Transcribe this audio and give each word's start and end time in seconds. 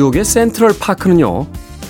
뉴욕의 0.00 0.24
센트럴 0.24 0.72
파크는요, 0.80 1.46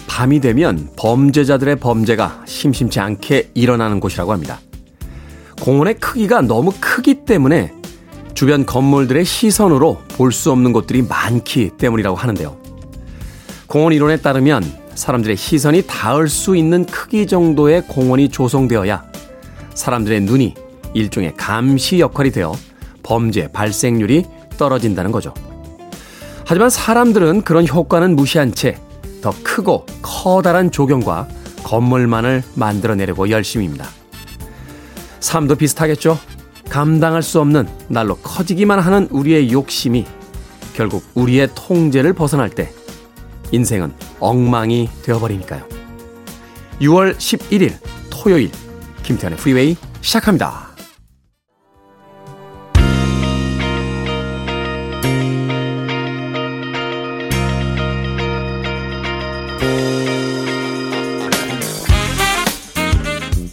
밤이 0.08 0.40
되면 0.40 0.88
범죄자들의 0.96 1.76
범죄가 1.76 2.42
심심치 2.44 2.98
않게 2.98 3.52
일어나는 3.54 4.00
곳이라고 4.00 4.32
합니다. 4.32 4.60
공원의 5.60 5.94
크기가 6.00 6.40
너무 6.40 6.72
크기 6.80 7.24
때문에 7.24 7.72
주변 8.34 8.66
건물들의 8.66 9.24
시선으로 9.24 9.98
볼 10.08 10.32
수 10.32 10.50
없는 10.50 10.72
곳들이 10.72 11.02
많기 11.02 11.70
때문이라고 11.78 12.16
하는데요. 12.16 12.56
공원 13.68 13.92
이론에 13.92 14.16
따르면 14.16 14.64
사람들의 14.96 15.36
시선이 15.36 15.82
닿을 15.86 16.28
수 16.28 16.56
있는 16.56 16.86
크기 16.86 17.28
정도의 17.28 17.82
공원이 17.86 18.30
조성되어야 18.30 19.04
사람들의 19.74 20.22
눈이 20.22 20.54
일종의 20.94 21.34
감시 21.36 22.00
역할이 22.00 22.32
되어 22.32 22.56
범죄 23.04 23.46
발생률이 23.52 24.24
떨어진다는 24.58 25.12
거죠. 25.12 25.32
하지만 26.50 26.68
사람들은 26.68 27.42
그런 27.42 27.66
효과는 27.66 28.14
무시한 28.14 28.52
채 28.52 28.76
더 29.20 29.32
크고 29.42 29.86
커다란 30.02 30.70
조경과 30.70 31.28
건물만을 31.62 32.42
만들어내려고 32.54 33.30
열심입니다. 33.30 33.86
삶도 35.20 35.56
비슷하겠죠? 35.56 36.18
감당할 36.68 37.22
수 37.22 37.40
없는 37.40 37.68
날로 37.88 38.16
커지기만 38.16 38.78
하는 38.78 39.08
우리의 39.10 39.52
욕심이 39.52 40.06
결국 40.74 41.04
우리의 41.14 41.48
통제를 41.54 42.12
벗어날 42.12 42.48
때 42.48 42.72
인생은 43.52 43.92
엉망이 44.20 44.88
되어버리니까요. 45.02 45.66
6월 46.80 47.16
11일 47.16 47.74
토요일 48.08 48.50
김태훈의 49.02 49.38
프리웨이 49.38 49.76
시작합니다. 50.00 50.69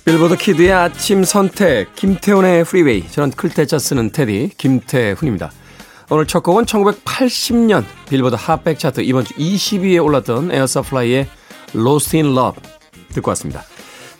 빌보드 0.07 0.37
Kid의 0.37 0.71
아침 0.71 1.25
선택 1.25 1.93
김태훈의 1.95 2.63
프리웨이 2.63 3.05
저는 3.09 3.31
클 3.31 3.52
태 3.52 3.67
자 3.67 3.77
쓰는 3.77 4.09
테디 4.09 4.51
김태훈입니다. 4.57 5.51
오늘 6.09 6.25
첫 6.25 6.43
곡은 6.43 6.63
1980년 6.63 7.83
빌보드 8.07 8.37
Hot백 8.39 8.79
차트 8.79 9.01
이번 9.01 9.25
주 9.25 9.33
20위에 9.33 10.01
올랐던 10.01 10.53
Air 10.53 10.74
Supply의 10.74 11.27
Lost 11.75 12.15
in 12.15 12.31
Love 12.31 12.63
듣고 13.09 13.31
왔습니다. 13.31 13.63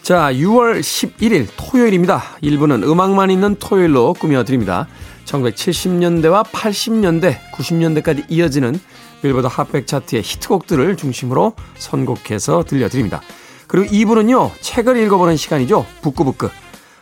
자, 0.01 0.29
6월 0.33 0.81
11일 0.81 1.47
토요일입니다. 1.55 2.21
1부는 2.43 2.83
음악만 2.83 3.31
있는 3.31 3.55
토요일로 3.55 4.15
꾸며드립니다. 4.15 4.89
1970년대와 5.23 6.43
80년대, 6.43 7.37
90년대까지 7.53 8.25
이어지는 8.27 8.77
빌보드 9.21 9.47
Hot백 9.47 9.87
차트의 9.87 10.21
히트곡들을 10.21 10.97
중심으로 10.97 11.53
선곡해서 11.77 12.65
들려드립니다. 12.65 13.21
그리고 13.67 13.87
2부는요, 13.87 14.51
책을 14.61 14.97
읽어보는 14.97 15.37
시간이죠. 15.37 15.85
북구북구. 16.01 16.49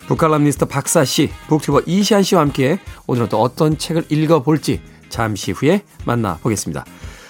북칼럼니스트 0.07 0.65
박사 0.65 1.03
씨, 1.03 1.31
북튜버 1.47 1.81
이시안 1.85 2.23
씨와 2.23 2.41
함께 2.41 2.79
오늘은 3.07 3.29
또 3.29 3.41
어떤 3.41 3.77
책을 3.77 4.05
읽어볼지 4.09 4.81
잠시 5.09 5.51
후에 5.51 5.83
만나보겠습니다. 6.05 6.85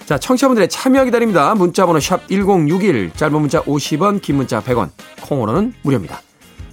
자, 0.05 0.19
청취자분들의 0.19 0.69
참여 0.69 1.05
기다립니다. 1.05 1.55
문자번호 1.55 1.99
샵 1.99 2.27
1061, 2.27 3.11
짧은 3.15 3.39
문자 3.39 3.61
50원, 3.63 4.21
긴 4.21 4.35
문자 4.35 4.61
100원, 4.61 4.91
콩으로는 5.21 5.73
무료입니다. 5.81 6.21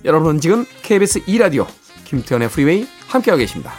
여러분은 0.05 0.41
지금 0.41 0.67
KBS 0.83 1.25
2라디오 1.25 1.67
김태훈의 2.05 2.49
프리웨이 2.51 2.87
함께하고 3.09 3.39
계십니다. 3.39 3.73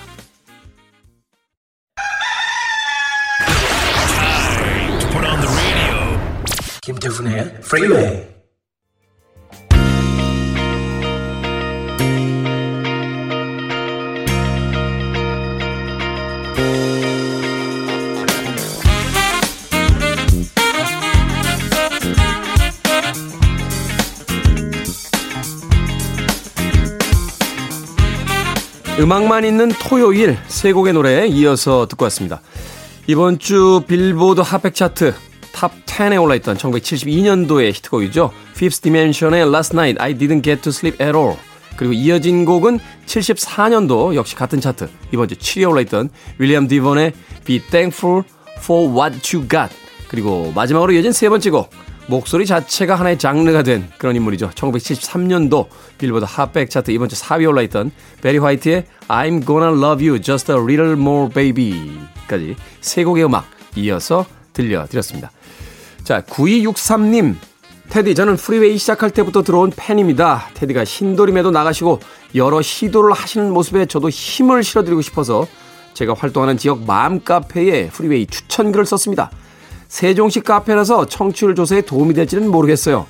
김태훈의 6.81 7.61
프리웨이 7.61 8.32
음악만 29.03 29.44
있는 29.44 29.68
토요일 29.68 30.38
세 30.47 30.72
곡의 30.72 30.94
노래에 30.94 31.28
이어서 31.28 31.88
듣고 31.90 32.06
왔습니다. 32.06 32.40
이번 33.06 33.38
주 33.38 33.84
빌보드 33.86 34.40
Hot백 34.39 34.73
차트 34.74 35.14
top 35.51 35.73
10에 35.86 36.22
올라있던 36.22 36.56
1972년도의 36.56 37.74
히트곡이죠. 37.74 38.31
Fifth 38.52 38.81
Dimension의 38.81 39.41
Last 39.41 39.75
Night 39.75 40.02
I 40.02 40.14
Didn't 40.18 40.41
Get 40.41 40.62
to 40.62 40.69
Sleep 40.69 41.06
at 41.06 41.18
All 41.18 41.36
그리고 41.75 41.91
이어진 41.91 42.46
곡은 42.46 42.80
74년도 43.06 44.16
역시 44.16 44.36
같은 44.36 44.62
차트 44.62 44.88
이번 45.12 45.28
주 45.28 45.35
7위에 45.35 45.70
올라있던 45.70 46.09
윌리엄 46.38 46.70
디본의 46.70 47.12
Be 47.44 47.59
Thankful 47.59 48.24
for 48.59 48.90
What 48.90 49.35
You 49.35 49.46
Got 49.50 49.75
그리고 50.08 50.53
마지막으로 50.56 50.94
이어진 50.94 51.12
세 51.12 51.28
번째 51.28 51.50
곡 51.50 51.70
목소리 52.08 52.46
자체가 52.46 52.96
하나의 52.96 53.18
장르가 53.18 53.64
된 53.64 53.90
그런 53.97 54.16
인물이죠. 54.16 54.50
1973년도 54.52 55.68
빌보드 55.97 56.25
Hot백 56.28 56.69
차트 56.69 56.91
이번 56.91 57.09
주 57.09 57.16
4위에 57.16 57.47
올라있던 57.47 57.91
베리 58.22 58.40
화이트의 58.40 58.86
I'm 59.08 59.46
Gonna 59.46 59.78
Love 59.78 60.08
You 60.08 60.22
Just 60.22 60.52
a 60.52 60.58
Little 60.58 60.94
More 60.94 61.31
Baby까지 61.34 62.56
세 62.81 63.03
곡의 63.03 63.25
음악 63.25 63.46
이어서 63.75 64.25
들려드렸습니다. 64.52 65.31
자, 66.03 66.22
9263님. 66.22 67.36
테디, 67.90 68.16
저는 68.16 68.38
프리웨이 68.38 68.78
시작할 68.78 69.12
때부터 69.12 69.44
들어온 69.44 69.72
팬입니다. 69.75 70.50
테디가 70.56 70.84
신도림에도 70.84 71.52
나가시고 71.52 72.00
여러 72.35 72.62
시도를 72.62 73.14
하시는 73.14 73.52
모습에 73.53 73.85
저도 73.85 74.09
힘을 74.09 74.64
실어드리고 74.64 75.02
싶어서 75.02 75.47
제가 75.94 76.16
활동하는 76.18 76.58
지역 76.58 76.85
맘 76.85 77.23
카페에 77.24 77.90
프리웨이 77.90 78.25
추천글을 78.25 78.85
썼습니다. 78.85 79.30
세종시 79.93 80.41
카페라서 80.41 81.05
청취율 81.05 81.53
조사에 81.53 81.81
도움이 81.81 82.15
될지는 82.15 82.49
모르겠어요. 82.49 83.05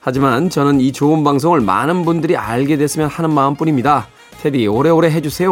하지만 0.00 0.48
저는 0.48 0.80
이 0.80 0.92
좋은 0.92 1.24
방송을 1.24 1.60
많은 1.60 2.04
분들이 2.04 2.36
알게 2.36 2.76
됐으면 2.76 3.08
하는 3.08 3.30
마음뿐입니다. 3.30 4.06
테디 4.40 4.68
오래오래 4.68 5.10
해주세요 5.10 5.50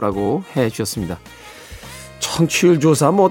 라고 0.00 0.42
해주셨습니다. 0.56 1.18
청취율 2.18 2.80
조사 2.80 3.12
뭐 3.12 3.30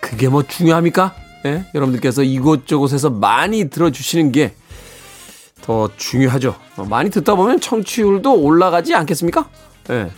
그게 0.00 0.28
뭐 0.28 0.42
중요합니까? 0.42 1.14
예? 1.46 1.64
여러분들께서 1.74 2.24
이곳저곳에서 2.24 3.10
많이 3.10 3.70
들어주시는 3.70 4.32
게 4.32 4.54
더 5.68 5.90
중요하죠. 5.98 6.54
어, 6.78 6.84
많이 6.86 7.10
듣다 7.10 7.34
보면 7.34 7.60
청취율도 7.60 8.40
올라가지 8.40 8.94
않겠습니까? 8.94 9.50
예. 9.90 10.10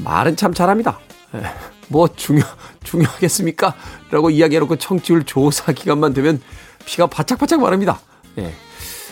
말은 0.00 0.36
참 0.36 0.54
잘합니다. 0.54 0.98
예. 1.34 1.42
뭐 1.88 2.08
중요, 2.14 2.42
중요하겠습니까? 2.82 3.74
라고 4.10 4.30
이야기해놓고 4.30 4.76
청취율 4.76 5.24
조사 5.24 5.72
기간만 5.72 6.14
되면 6.14 6.40
피가 6.84 7.06
바짝바짝 7.06 7.60
마릅니다. 7.60 8.00
예. 8.38 8.52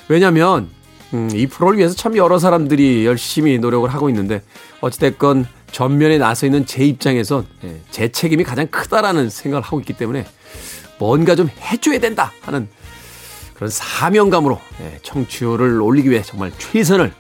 왜냐면, 0.09 0.69
음, 1.15 1.31
이 1.33 1.47
프로를 1.47 1.79
위해서 1.79 1.95
참 1.95 2.17
여러 2.17 2.39
사람들이 2.39 3.07
열심히 3.07 3.59
노력을 3.59 3.89
하고 3.89 4.09
있는데, 4.09 4.43
어찌됐건 4.81 5.47
전면에 5.73 6.19
나서 6.19 6.47
있는 6.47 6.67
제 6.67 6.85
입장에선 6.85 7.47
예, 7.65 7.81
제 7.91 8.09
책임이 8.09 8.45
가장 8.45 8.67
크다라는 8.69 9.31
생각을 9.31 9.65
하고 9.65 9.81
있기 9.81 9.95
때문에 9.95 10.27
뭔가 10.99 11.35
좀 11.35 11.49
해줘야 11.49 11.99
된다 11.99 12.31
하는 12.43 12.69
그런 13.55 13.71
사명감으로 13.71 14.61
예, 14.83 14.99
청취율을 15.03 15.81
올리기 15.81 16.11
위해 16.11 16.23
정말 16.23 16.53
최선을 16.59 17.13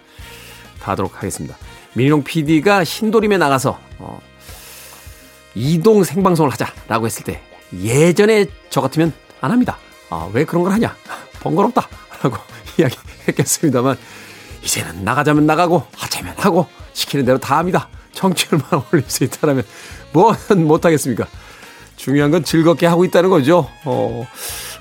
다하도록 0.80 1.16
하겠습니다. 1.16 1.56
민희룡 1.94 2.24
PD가 2.24 2.84
신도림에 2.84 3.38
나가서 3.38 3.78
어, 3.98 4.20
이동 5.54 6.04
생방송을 6.04 6.50
하자라고 6.52 7.06
했을 7.06 7.24
때 7.24 7.40
예전에 7.80 8.46
저 8.70 8.80
같으면 8.80 9.12
안 9.40 9.50
합니다. 9.50 9.78
아, 10.10 10.28
왜 10.32 10.44
그런 10.44 10.62
걸 10.62 10.72
하냐? 10.72 10.94
번거롭다. 11.40 11.88
라고 12.22 12.36
이야기했겠습니다만 12.78 13.96
이제는 14.62 15.04
나가자면 15.04 15.46
나가고 15.46 15.86
하자면 15.96 16.34
하고 16.38 16.66
시키는 16.92 17.24
대로 17.24 17.38
다 17.38 17.58
합니다. 17.58 17.88
청취율만 18.12 18.68
올릴 18.92 19.04
수 19.08 19.24
있다면 19.24 19.64
뭐는 20.12 20.66
못하겠습니까? 20.66 21.26
중요한 21.96 22.30
건 22.30 22.44
즐겁게 22.44 22.86
하고 22.86 23.04
있다는 23.04 23.30
거죠. 23.30 23.68
어, 23.84 24.26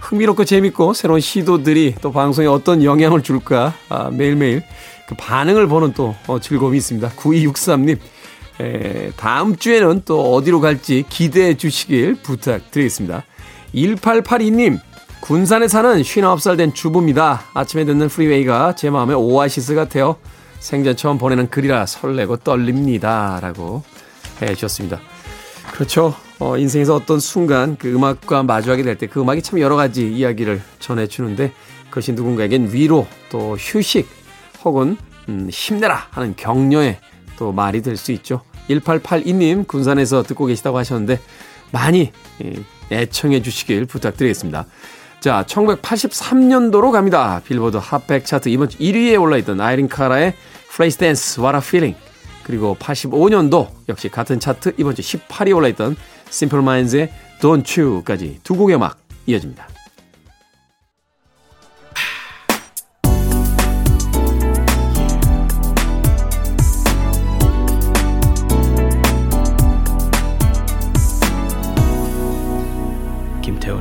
흥미롭고 0.01 0.45
재밌고 0.45 0.93
새로운 0.93 1.19
시도들이 1.21 1.95
또 2.01 2.11
방송에 2.11 2.47
어떤 2.47 2.83
영향을 2.83 3.23
줄까 3.23 3.73
아, 3.89 4.09
매일매일 4.09 4.63
그 5.07 5.15
반응을 5.15 5.67
보는 5.67 5.93
또 5.93 6.15
어, 6.27 6.39
즐거움이 6.39 6.77
있습니다. 6.77 7.09
9263님 7.11 7.99
에, 8.61 9.11
다음 9.17 9.55
주에는 9.55 10.03
또 10.05 10.33
어디로 10.35 10.61
갈지 10.61 11.03
기대해 11.09 11.55
주시길 11.57 12.15
부탁드리겠습니다. 12.21 13.23
1882님 13.73 14.79
군산에 15.21 15.67
사는 15.67 16.01
59살 16.01 16.57
된 16.57 16.73
주부입니다. 16.73 17.43
아침에 17.53 17.85
듣는 17.85 18.07
프리웨이가 18.09 18.75
제 18.75 18.89
마음에 18.89 19.13
오아시스 19.13 19.75
같아요. 19.75 20.15
생전 20.59 20.95
처음 20.95 21.17
보내는 21.17 21.49
글이라 21.49 21.85
설레고 21.85 22.37
떨립니다. 22.37 23.39
라고 23.41 23.83
해 24.41 24.53
주셨습니다. 24.53 24.99
그렇죠. 25.73 26.13
어, 26.39 26.57
인생에서 26.57 26.95
어떤 26.95 27.19
순간 27.19 27.77
그 27.77 27.91
음악과 27.93 28.43
마주하게 28.43 28.83
될 28.83 28.95
때 28.97 29.07
그 29.07 29.21
음악이 29.21 29.41
참 29.41 29.59
여러 29.59 29.75
가지 29.75 30.11
이야기를 30.11 30.61
전해주는데 30.79 31.51
그것이 31.89 32.13
누군가에겐 32.13 32.69
위로 32.73 33.07
또 33.29 33.55
휴식 33.57 34.07
혹은 34.63 34.97
음, 35.29 35.49
힘내라 35.51 36.07
하는 36.11 36.35
격려의 36.35 36.97
또 37.37 37.51
말이 37.51 37.81
될 37.81 37.95
수 37.95 38.11
있죠. 38.11 38.41
1882님 38.69 39.67
군산에서 39.67 40.23
듣고 40.23 40.45
계시다고 40.45 40.77
하셨는데 40.77 41.19
많이 41.71 42.11
예, 42.43 42.53
애청해 42.91 43.41
주시길 43.41 43.85
부탁드리겠습니다. 43.85 44.65
자, 45.21 45.45
1983년도로 45.47 46.91
갑니다. 46.91 47.41
빌보드 47.45 47.77
핫백 47.77 48.25
차트 48.25 48.49
이번 48.49 48.69
주 48.69 48.77
1위에 48.79 49.21
올라있던 49.21 49.61
아이린 49.61 49.87
카라의 49.87 50.33
Phrase 50.67 50.97
Dance, 50.97 51.43
What 51.43 51.55
a 51.55 51.61
Feeling. 51.61 51.97
그리고 52.43 52.75
85년도 52.79 53.69
역시 53.87 54.09
같은 54.09 54.39
차트 54.39 54.73
이번 54.77 54.95
주 54.95 55.01
18위에 55.01 55.55
올라있던 55.55 55.95
Simple 56.27 56.63
Minds의 56.63 57.13
Don't 57.39 57.79
You까지 57.79 58.39
두 58.43 58.55
곡의 58.55 58.77
음악 58.77 58.97
이어집니다. 59.27 59.70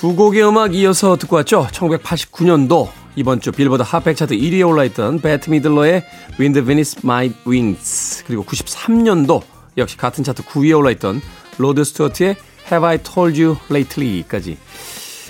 두 0.00 0.16
곡의 0.16 0.48
음악 0.48 0.74
이어서 0.74 1.18
듣고 1.18 1.36
왔죠. 1.36 1.66
1989년도 1.72 2.88
이번 3.16 3.42
주 3.42 3.52
빌보드 3.52 3.82
Hot백 3.82 4.16
차트 4.16 4.34
1위에 4.34 4.66
올라있던 4.66 5.20
배트 5.20 5.50
미들러의 5.50 6.02
Wind 6.40 6.62
Beneath 6.62 7.00
My 7.04 7.30
Wings 7.46 8.24
그리고 8.26 8.42
93년도 8.44 9.42
역시 9.76 9.98
같은 9.98 10.24
차트 10.24 10.44
9위에 10.44 10.78
올라있던 10.78 11.20
로드 11.58 11.84
스튜어트의 11.84 12.36
Have 12.72 12.88
I 12.88 12.96
Told 13.02 13.42
You 13.42 13.58
Lately까지 13.70 14.56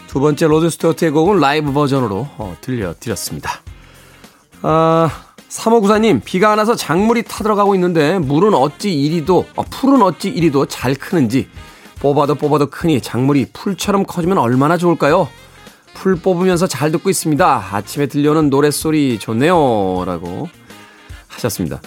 두 0.07 0.21
번째 0.21 0.47
로드 0.47 0.71
스튜어트의 0.71 1.11
곡은 1.11 1.41
라이브 1.41 1.73
버전으로 1.73 2.29
어, 2.39 2.57
들려드렸습니다. 2.61 3.51
아... 4.63 5.11
3594님, 5.51 6.21
비가 6.25 6.53
안 6.53 6.59
와서 6.59 6.77
작물이 6.77 7.25
타들어가고 7.25 7.75
있는데, 7.75 8.21
물은 8.21 8.55
어찌 8.55 8.95
이리도, 8.95 9.49
어, 9.57 9.65
풀은 9.65 10.01
어찌 10.01 10.29
이리도 10.29 10.67
잘 10.67 10.95
크는지, 10.95 11.49
뽑아도 12.01 12.35
뽑아도 12.35 12.71
크니 12.71 13.01
작물이 13.01 13.49
풀처럼 13.53 14.05
커지면 14.05 14.39
얼마나 14.39 14.77
좋을까요? 14.77 15.29
풀 15.95 16.17
뽑으면서 16.17 16.67
잘 16.67 16.91
듣고 16.93 17.11
있습니다. 17.11 17.69
아침에 17.73 18.07
들려오는 18.07 18.49
노랫소리 18.49 19.19
좋네요. 19.19 20.05
라고 20.07 20.49
하셨습니다. 21.29 21.81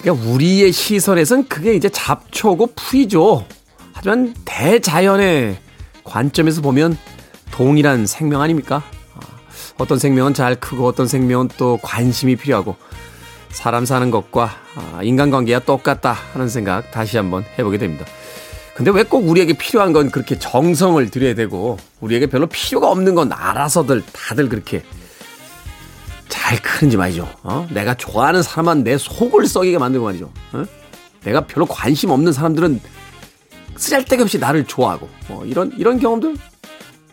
그러니까 0.00 0.30
우리의 0.30 0.72
시선에선 0.72 1.48
그게 1.48 1.74
이제 1.74 1.88
잡초고 1.88 2.72
풀이죠. 2.74 3.44
하지만 3.92 4.34
대자연의 4.44 5.58
관점에서 6.04 6.62
보면 6.62 6.96
동일한 7.50 8.06
생명 8.06 8.40
아닙니까? 8.40 8.82
어떤 9.76 9.98
생명은 9.98 10.34
잘 10.34 10.56
크고 10.56 10.86
어떤 10.86 11.06
생명은 11.06 11.48
또 11.56 11.78
관심이 11.82 12.36
필요하고 12.36 12.76
사람 13.50 13.84
사는 13.84 14.10
것과 14.10 14.50
아, 14.76 15.00
인간관계가 15.02 15.60
똑같다 15.64 16.12
하는 16.32 16.48
생각 16.48 16.90
다시 16.90 17.16
한번 17.16 17.44
해보게 17.58 17.78
됩니다. 17.78 18.06
근데 18.80 18.92
왜 18.92 19.02
꼭 19.02 19.28
우리에게 19.28 19.52
필요한 19.52 19.92
건 19.92 20.10
그렇게 20.10 20.38
정성을 20.38 21.10
들여야 21.10 21.34
되고 21.34 21.76
우리에게 22.00 22.28
별로 22.28 22.46
필요가 22.46 22.90
없는 22.90 23.14
건 23.14 23.30
알아서들 23.30 24.02
다들 24.10 24.48
그렇게 24.48 24.82
잘 26.30 26.56
크는지 26.62 26.96
말이죠. 26.96 27.28
어? 27.42 27.68
내가 27.72 27.92
좋아하는 27.94 28.42
사람만 28.42 28.82
내 28.82 28.96
속을 28.96 29.46
썩이게 29.46 29.76
만들고 29.76 30.06
말이죠. 30.06 30.32
어? 30.54 30.64
내가 31.24 31.42
별로 31.46 31.66
관심 31.66 32.08
없는 32.08 32.32
사람들은 32.32 32.80
쓰잘데기 33.76 34.22
없이 34.22 34.38
나를 34.38 34.64
좋아하고 34.64 35.10
어, 35.28 35.42
이런 35.44 35.72
이런 35.76 35.98
경험들 36.00 36.36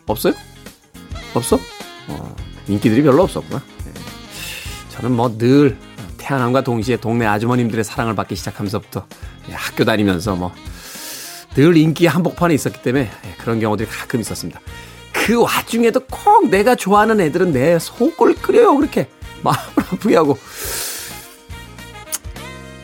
없어요? 0.06 0.32
없어? 1.34 1.58
어. 2.08 2.36
인기들이 2.66 3.02
별로 3.02 3.24
없었구나. 3.24 3.62
네. 3.84 3.92
저는 4.88 5.14
뭐 5.14 5.36
늘 5.36 5.76
태어남과 6.16 6.62
동시에 6.62 6.96
동네 6.96 7.26
아주머님들의 7.26 7.84
사랑을 7.84 8.14
받기 8.14 8.36
시작하면서부터 8.36 9.06
예, 9.50 9.52
학교 9.52 9.84
다니면서 9.84 10.34
뭐 10.34 10.50
늘 11.58 11.76
인기 11.76 12.06
한복판에 12.06 12.54
있었기 12.54 12.82
때문에 12.82 13.10
예, 13.24 13.34
그런 13.38 13.58
경우들이 13.58 13.88
가끔 13.88 14.20
있었습니다. 14.20 14.60
그 15.12 15.42
와중에도 15.42 15.98
꼭 16.08 16.50
내가 16.50 16.76
좋아하는 16.76 17.20
애들은 17.20 17.50
내 17.50 17.80
속을 17.80 18.36
끓여요. 18.36 18.76
그렇게 18.76 19.08
마음을 19.42 19.72
아프게 19.90 20.14
하고 20.14 20.38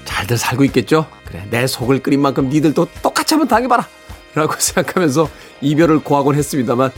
잘들 0.05 0.37
살고 0.37 0.65
있겠죠? 0.65 1.07
그래 1.25 1.47
내 1.51 1.69
속을 1.69 2.03
끓인 2.03 2.21
만큼 2.21 2.49
니들도 2.49 2.89
똑같이 3.01 3.35
한번 3.35 3.47
당해봐라 3.47 3.87
라고 4.35 4.55
생각하면서 4.59 5.29
이별을 5.61 6.01
고하곤 6.01 6.35
했습니다만 6.35 6.91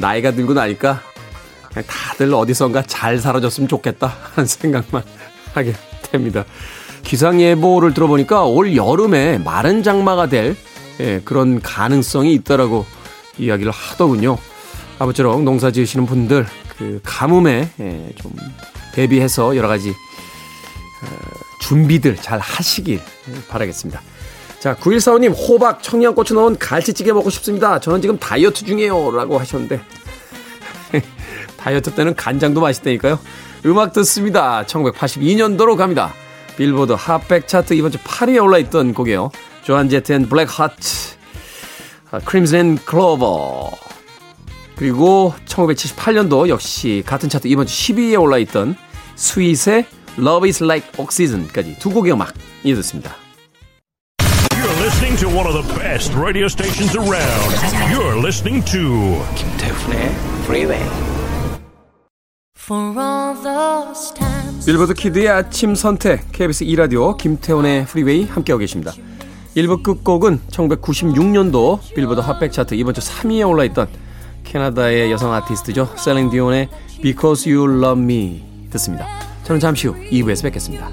나이가 0.00 0.32
들고 0.32 0.54
나니까 0.54 1.02
다들 1.86 2.34
어디선가 2.34 2.82
잘 2.82 3.18
살아줬으면 3.18 3.68
좋겠다 3.68 4.12
하는 4.34 4.44
생각만 4.44 5.04
하게 5.54 5.74
됩니다. 6.02 6.44
기상예보를 7.04 7.94
들어보니까 7.94 8.42
올 8.42 8.74
여름에 8.74 9.38
마른 9.38 9.84
장마가 9.84 10.26
될 10.26 10.56
예, 11.00 11.20
그런 11.24 11.60
가능성이 11.60 12.34
있다라고 12.34 12.86
이야기를 13.38 13.72
하더군요. 13.72 14.38
아무쪼록 14.98 15.42
농사 15.42 15.70
지으시는 15.70 16.06
분들 16.06 16.46
그 16.76 17.00
가뭄에 17.02 17.68
예, 17.80 18.12
좀 18.16 18.32
대비해서 18.94 19.56
여러 19.56 19.68
가지 19.68 19.90
어, 19.90 21.06
준비들 21.60 22.16
잘 22.16 22.38
하시길 22.38 23.00
바라겠습니다. 23.48 24.00
자, 24.60 24.76
9145님, 24.76 25.34
호박, 25.36 25.82
청양고추 25.82 26.34
넣은 26.34 26.56
갈치찌개 26.56 27.12
먹고 27.12 27.30
싶습니다. 27.30 27.80
저는 27.80 28.00
지금 28.00 28.16
다이어트 28.16 28.64
중이에요. 28.64 29.10
라고 29.10 29.36
하셨는데, 29.36 29.80
다이어트 31.58 31.92
때는 31.92 32.14
간장도 32.14 32.60
맛있다니까요. 32.60 33.18
음악 33.66 33.92
듣습니다. 33.92 34.64
1982년도로 34.66 35.76
갑니다. 35.76 36.14
빌보드 36.56 36.92
Hot백 36.92 37.48
차트 37.48 37.74
이번 37.74 37.90
주 37.90 37.98
8위에 37.98 38.40
올라있던 38.40 38.94
곡이에요. 38.94 39.32
Joan 39.62 39.88
Jett 39.88 40.12
and 40.12 40.28
Blackhearts, 40.28 41.16
Crimson 42.24 42.76
Clover. 42.84 43.70
그리고 44.76 45.34
1978년도 45.46 46.48
역시 46.48 47.02
같은 47.06 47.28
차트 47.28 47.46
이번 47.46 47.66
주 47.66 47.94
10위에 47.94 48.20
올라있던 48.20 48.74
스윗의 49.14 49.86
Love 50.18 50.48
is 50.48 50.62
like 50.62 50.90
Oxygen까지 50.98 51.78
두 51.78 51.90
곡의 51.90 52.12
음악 52.12 52.34
이어듣습니다. 52.64 53.14
You're 54.50 54.80
listening 54.80 55.16
to 55.20 55.28
one 55.28 55.46
of 55.46 55.54
the 55.54 55.78
best 55.78 56.12
radio 56.18 56.46
stations 56.46 56.96
around. 56.96 57.54
You're 57.92 58.18
listening 58.18 58.64
to 58.72 59.22
김태훈의 59.36 60.10
Freeway. 60.44 60.82
빌보드 64.64 64.94
Kid의 64.94 65.28
아침 65.28 65.74
선택 65.74 66.30
KBS 66.32 66.64
2라디오 66.64 67.16
김태훈의 67.16 67.86
프리웨이 67.86 68.24
함께하고 68.24 68.60
계십니다. 68.60 68.92
1부 69.56 69.82
끝곡은 69.82 70.40
1996년도 70.50 71.94
빌보드 71.94 72.20
Hot백 72.20 72.52
차트 72.52 72.74
이번 72.74 72.94
주 72.94 73.00
3위에 73.00 73.48
올라있던 73.48 73.88
캐나다의 74.44 75.12
여성 75.12 75.32
아티스트죠. 75.32 75.90
셀린 75.96 76.30
디온의 76.30 76.68
Because 77.02 77.52
You 77.52 77.78
Love 77.78 78.02
Me 78.02 78.42
듣습니다. 78.70 79.06
저는 79.44 79.60
잠시 79.60 79.88
후 79.88 79.94
2부에서 80.10 80.44
뵙겠습니다. 80.44 80.90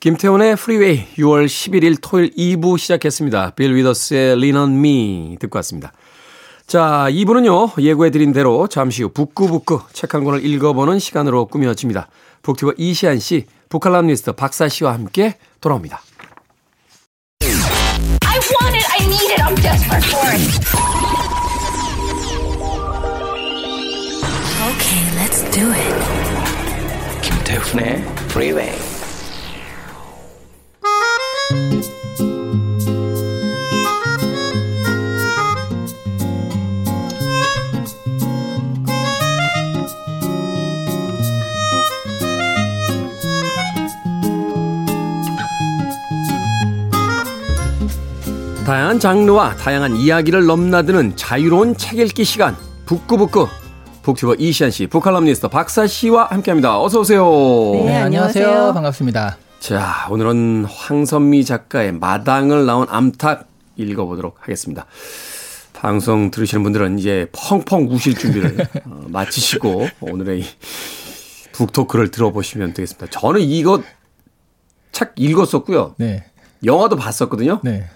김태훈의 0.00 0.56
프리웨이 0.56 1.06
6월 1.16 1.46
11일 1.46 1.98
토요일 2.00 2.30
2부 2.30 2.78
시작했습니다. 2.78 3.50
빌 3.50 3.74
위더스의 3.74 4.32
Lean 4.36 4.56
on 4.56 4.70
Me 4.78 5.36
듣고 5.40 5.58
왔습니다. 5.58 5.92
자, 6.66 7.06
2부는요, 7.10 7.80
예고해드린 7.82 8.32
대로 8.32 8.68
잠시 8.68 9.02
후 9.02 9.08
북구북구 9.08 9.82
책 9.92 10.14
한 10.14 10.24
권을 10.24 10.44
읽어보는 10.44 10.98
시간으로 10.98 11.46
꾸며집니다. 11.46 12.08
북튜버 12.42 12.74
이시안 12.76 13.18
씨, 13.18 13.46
북칼럼니스트 13.68 14.32
박사 14.32 14.68
씨와 14.68 14.92
함께 14.92 15.36
돌아옵니다. 15.60 16.02
want 18.60 18.76
it. 18.76 18.86
I 18.88 19.06
need 19.06 19.30
it. 19.32 19.40
I'm 19.42 19.54
desperate 19.56 20.04
for 20.04 20.26
it. 20.30 20.40
Okay, 24.68 25.02
let's 25.16 25.42
do 25.50 25.72
it. 25.72 25.94
김태훈의 27.22 28.02
Freeway. 28.30 28.97
다양한 48.68 49.00
장르와 49.00 49.56
다양한 49.56 49.96
이야기를 49.96 50.44
넘나드는 50.44 51.16
자유로운 51.16 51.74
책 51.78 52.00
읽기 52.00 52.22
시간 52.24 52.54
북구북구 52.84 53.48
북튜버 54.02 54.34
이시안 54.34 54.70
씨, 54.70 54.86
북칼럼니스트 54.86 55.48
박사 55.48 55.86
씨와 55.86 56.26
함께합니다. 56.26 56.78
어서 56.78 57.00
오세요. 57.00 57.24
네, 57.86 57.96
안녕하세요. 57.96 58.74
반갑습니다. 58.74 59.38
자, 59.58 60.06
오늘은 60.10 60.66
황선미 60.66 61.46
작가의 61.46 61.92
마당을 61.92 62.66
나온 62.66 62.86
암탉 62.90 63.48
읽어보도록 63.76 64.36
하겠습니다. 64.40 64.84
방송 65.72 66.30
들으시는 66.30 66.62
분들은 66.62 66.98
이제 66.98 67.26
펑펑 67.32 67.88
우실 67.90 68.16
준비를 68.16 68.68
어, 68.84 69.04
마치시고 69.08 69.88
오늘의 70.02 70.40
이 70.40 70.44
북토크를 71.52 72.10
들어보시면 72.10 72.74
되겠습니다. 72.74 73.06
저는 73.18 73.40
이거 73.40 73.82
책 74.92 75.14
읽었었고요. 75.16 75.94
네. 75.96 76.26
영화도 76.62 76.96
봤었거든요. 76.96 77.60
네. 77.64 77.88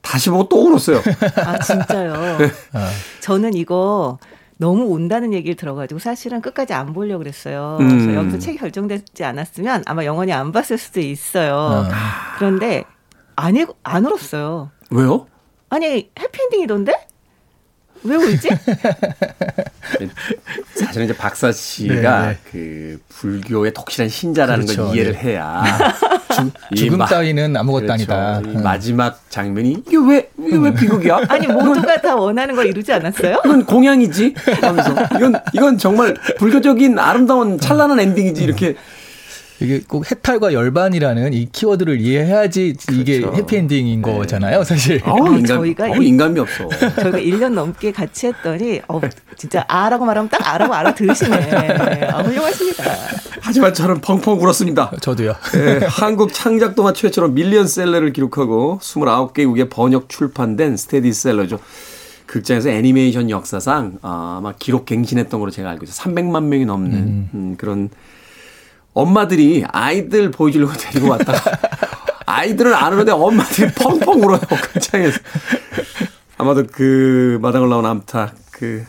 다시 0.00 0.30
보고 0.30 0.48
또 0.48 0.66
울었어요. 0.66 1.00
아, 1.44 1.58
진짜요? 1.58 2.38
저는 3.20 3.54
이거 3.54 4.18
너무 4.56 4.84
온다는 4.84 5.32
얘기를 5.32 5.56
들어가지고 5.56 6.00
사실은 6.00 6.40
끝까지 6.42 6.74
안 6.74 6.92
보려고 6.92 7.20
그랬어요. 7.20 7.78
음. 7.80 8.14
여기서 8.14 8.38
책이 8.38 8.58
결정되지 8.58 9.24
않았으면 9.24 9.84
아마 9.86 10.04
영원히 10.04 10.32
안 10.32 10.52
봤을 10.52 10.76
수도 10.78 11.00
있어요. 11.00 11.86
그런데 12.38 12.84
안, 13.36 13.56
읽, 13.56 13.74
안 13.82 14.04
울었어요. 14.04 14.70
왜요? 14.90 15.26
아니, 15.70 16.10
해피엔딩이던데? 16.18 16.92
왜 18.02 18.16
울지? 18.16 18.48
사실은 20.74 21.04
이제 21.06 21.16
박사 21.16 21.52
씨가 21.52 22.22
네, 22.22 22.28
네. 22.28 22.38
그 22.50 22.98
불교의 23.08 23.72
독실한 23.74 24.08
신자라는 24.08 24.66
걸 24.66 24.76
그렇죠. 24.76 24.94
이해를 24.94 25.12
네. 25.12 25.18
해야 25.18 25.62
이 26.72 26.76
죽음 26.76 26.98
마- 26.98 27.06
따위는 27.06 27.56
아무것도 27.56 27.86
그렇죠. 27.86 28.12
아니다. 28.12 28.40
이 28.40 28.56
음. 28.56 28.62
마지막 28.62 29.20
장면이 29.28 29.82
이게 29.86 29.96
왜 29.98 30.30
이게 30.38 30.56
왜 30.56 30.72
비극이야? 30.72 31.20
아니, 31.28 31.46
모두가 31.46 32.00
다 32.00 32.16
원하는 32.16 32.56
걸 32.56 32.66
이루지 32.66 32.92
않았어요? 32.92 33.42
이건 33.44 33.66
공양이지 33.66 34.34
하면서 34.62 34.94
이건 35.16 35.34
이건 35.52 35.78
정말 35.78 36.14
불교적인 36.38 36.98
아름다운 36.98 37.58
찬란한 37.58 38.00
엔딩이지 38.00 38.42
이렇게 38.42 38.76
이게 39.60 39.80
꼭 39.86 40.10
해탈과 40.10 40.52
열반이라는 40.52 41.32
이 41.34 41.48
키워드를 41.52 42.00
이해해야지 42.00 42.74
이게 42.92 43.20
그렇죠. 43.20 43.36
해피엔딩인 43.36 44.00
거잖아요, 44.02 44.64
사실. 44.64 45.00
어우 45.04 45.26
아니, 45.26 45.40
인간 45.40 45.44
저희가 45.58 45.88
이- 45.96 46.06
인간미 46.06 46.40
없어. 46.40 46.68
저희가 46.68 47.18
1년 47.18 47.52
넘게 47.52 47.92
같이 47.92 48.28
했더니, 48.28 48.80
어, 48.88 49.00
진짜 49.36 49.64
아라고 49.68 50.04
말하면 50.06 50.28
딱 50.30 50.40
아라고 50.54 50.72
알아들으시네. 50.74 51.68
아, 52.10 52.22
훌륭하십니다. 52.22 52.84
하지만 53.42 53.74
저는 53.74 54.00
펑펑 54.00 54.40
울었습니다. 54.40 54.92
저도요. 55.00 55.34
예, 55.56 55.80
한국 55.86 56.32
창작 56.32 56.74
동화 56.74 56.92
최초로 56.92 57.28
밀리언셀러를 57.30 58.12
기록하고 58.12 58.78
29개국에 58.82 59.68
번역 59.70 60.08
출판된 60.08 60.76
스테디셀러죠. 60.76 61.58
극장에서 62.26 62.70
애니메이션 62.70 63.28
역사상 63.28 63.98
아, 64.02 64.36
아마 64.38 64.52
기록 64.58 64.86
갱신했던 64.86 65.40
걸로 65.40 65.50
제가 65.50 65.68
알고 65.70 65.84
있어요. 65.84 66.14
300만 66.14 66.44
명이 66.44 66.64
넘는 66.64 67.28
음, 67.34 67.54
그런 67.58 67.90
엄마들이 68.92 69.64
아이들 69.68 70.30
보여주려고 70.30 70.72
데리고 70.72 71.10
왔다가 71.10 71.58
아이들은 72.26 72.74
안 72.74 72.92
오는데 72.92 73.12
엄마들이 73.12 73.72
펑펑 73.72 74.22
울어요. 74.22 74.40
극장에서. 74.40 75.18
아마도 76.38 76.64
그 76.70 77.38
마당을 77.42 77.68
나온 77.68 77.84
암탉 77.84 78.34
그 78.52 78.84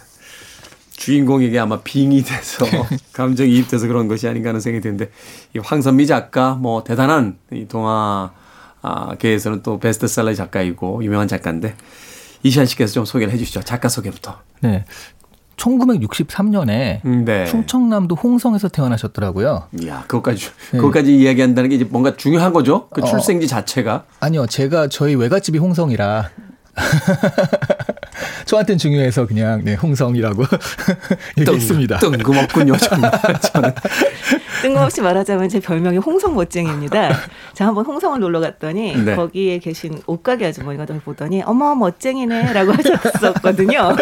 주인공에게 0.91 1.57
아마 1.57 1.81
빙이 1.81 2.23
돼서 2.23 2.65
감정이 3.13 3.51
입돼서 3.55 3.87
그런 3.87 4.07
것이 4.07 4.27
아닌가 4.27 4.49
하는 4.49 4.61
생각이 4.61 4.81
드는데 4.81 5.09
이 5.55 5.59
황선미 5.59 6.05
작가 6.05 6.53
뭐 6.53 6.83
대단한 6.83 7.37
이 7.51 7.67
동화 7.67 8.31
아, 8.83 9.15
계에서는 9.15 9.63
또 9.63 9.79
베스트셀러 9.79 10.33
작가이고 10.33 11.03
유명한 11.03 11.27
작가인데 11.27 11.75
이시안 12.43 12.65
씨께서 12.65 12.93
좀 12.93 13.05
소개를 13.05 13.33
해주시죠. 13.33 13.61
작가 13.61 13.89
소개부터. 13.89 14.39
네. 14.61 14.85
1963년에 15.61 17.05
음, 17.05 17.25
네. 17.25 17.45
충청남도 17.45 18.15
홍성에서 18.15 18.67
태어나셨더라고요. 18.69 19.67
이야, 19.81 20.03
그것까지 20.07 20.45
네. 20.71 20.77
그것까지 20.77 21.15
이야기한다는 21.15 21.69
게 21.69 21.75
이제 21.75 21.85
뭔가 21.89 22.15
중요한 22.15 22.51
거죠. 22.53 22.87
그 22.89 23.01
어. 23.01 23.05
출생지 23.05 23.47
자체가. 23.47 24.05
아니요, 24.19 24.47
제가 24.47 24.87
저희 24.87 25.15
외갓집이 25.15 25.59
홍성이라 25.59 26.29
저한테는 28.45 28.77
중요해서 28.77 29.25
그냥 29.25 29.61
네, 29.63 29.75
홍성이라고 29.75 30.43
얘기했습니다. 31.37 31.99
뜬금없군요. 31.99 32.77
정말 32.77 33.11
저는. 33.53 33.71
뜬금없이 34.61 35.01
말하자면 35.01 35.49
제 35.49 35.59
별명이 35.59 35.97
홍성 35.97 36.35
멋쟁이입니다. 36.35 37.17
제가 37.53 37.69
한번 37.69 37.85
홍성을 37.85 38.19
놀러 38.19 38.39
갔더니 38.39 38.95
네. 38.95 39.15
거기에 39.15 39.57
계신 39.59 40.01
옷가게 40.05 40.47
아주머니가 40.47 40.85
저를 40.85 41.01
보더니 41.01 41.41
어머 41.43 41.73
멋쟁이네라고 41.75 42.73
하셨었거든요. 42.73 43.95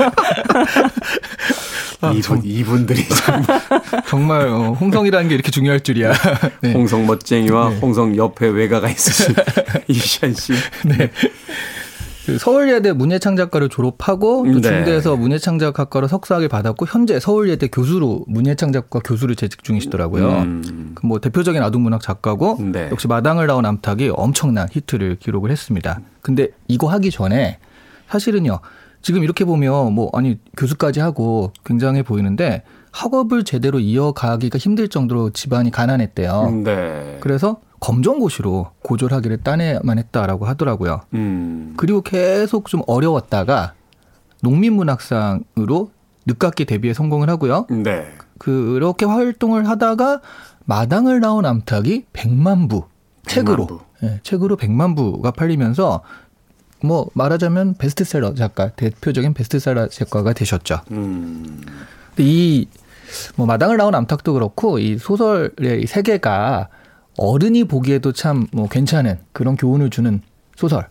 이분 2.15 2.41
이분들이 2.43 3.07
참 3.09 3.43
정말 4.07 4.47
어, 4.47 4.71
홍성이라는 4.79 5.27
게 5.29 5.35
이렇게 5.35 5.51
중요할 5.51 5.81
줄이야. 5.81 6.13
네. 6.61 6.71
홍성 6.73 7.05
멋쟁이와 7.05 7.69
홍성 7.81 8.15
옆에 8.15 8.47
외가가 8.47 8.89
있으신 8.89 9.35
이시안 9.87 10.33
씨. 10.33 10.53
네. 10.85 11.09
그 12.29 12.37
서울예대 12.37 12.93
문예창작과를 12.93 13.69
졸업하고 13.69 14.45
또 14.45 14.61
네. 14.61 14.61
중대에서 14.61 15.15
문예창작학과로 15.15 16.07
석사학위 16.07 16.47
받았고 16.47 16.85
현재 16.87 17.19
서울예대 17.19 17.67
교수로 17.67 18.25
문예창작과 18.27 18.99
교수를 18.99 19.35
재직 19.35 19.63
중이시더라고요. 19.63 20.27
음. 20.27 20.91
그뭐 20.95 21.19
대표적인 21.19 21.61
아동문학 21.61 22.01
작가고 22.01 22.57
네. 22.71 22.89
역시 22.91 23.07
마당을 23.07 23.47
나온 23.47 23.65
암탉이 23.65 24.09
엄청난 24.13 24.67
히트를 24.71 25.17
기록을 25.19 25.49
했습니다. 25.51 25.99
근데 26.21 26.49
이거 26.67 26.87
하기 26.87 27.11
전에 27.11 27.57
사실은요. 28.09 28.59
지금 29.01 29.23
이렇게 29.23 29.45
보면 29.45 29.93
뭐 29.93 30.09
아니 30.13 30.37
교수까지 30.57 30.99
하고 30.99 31.53
굉장해 31.65 32.03
보이는데 32.03 32.63
학업을 32.91 33.43
제대로 33.43 33.79
이어가기가 33.79 34.57
힘들 34.57 34.87
정도로 34.87 35.31
집안이 35.31 35.71
가난했대요. 35.71 36.61
네. 36.63 37.17
그래서 37.21 37.61
검정고시로 37.79 38.71
고졸학위를 38.83 39.37
따내야만 39.37 39.99
했다라고 39.99 40.45
하더라고요. 40.45 41.01
음. 41.13 41.73
그리고 41.77 42.01
계속 42.01 42.67
좀 42.67 42.81
어려웠다가 42.87 43.73
농민문학상으로 44.41 45.91
늦깎이 46.25 46.65
데뷔에 46.65 46.93
성공을 46.93 47.29
하고요. 47.29 47.67
네. 47.69 48.07
그렇게 48.37 49.05
활동을 49.05 49.67
하다가 49.67 50.21
마당을 50.65 51.19
나온 51.19 51.45
암탉이 51.45 52.05
100만 52.13 52.69
부 52.69 52.83
책으로 53.25 53.65
부. 53.65 53.79
예, 54.03 54.19
책으로 54.23 54.55
100만 54.55 54.95
부가 54.95 55.31
팔리면서 55.31 56.01
뭐 56.81 57.09
말하자면 57.13 57.75
베스트셀러 57.75 58.35
작가 58.35 58.69
대표적인 58.69 59.33
베스트셀러 59.33 59.89
작가가 59.89 60.33
되셨죠. 60.33 60.81
음. 60.91 61.61
이 62.23 62.67
뭐 63.35 63.47
마당을 63.47 63.77
나온 63.77 63.95
암탉도 63.95 64.33
그렇고 64.33 64.77
이 64.77 64.99
소설의 64.99 65.81
이 65.81 65.87
세계가 65.87 66.69
어른이 67.17 67.63
보기에도 67.63 68.11
참 68.11 68.45
뭐 68.51 68.67
괜찮은 68.69 69.17
그런 69.33 69.55
교훈을 69.57 69.89
주는 69.89 70.21
소설. 70.55 70.87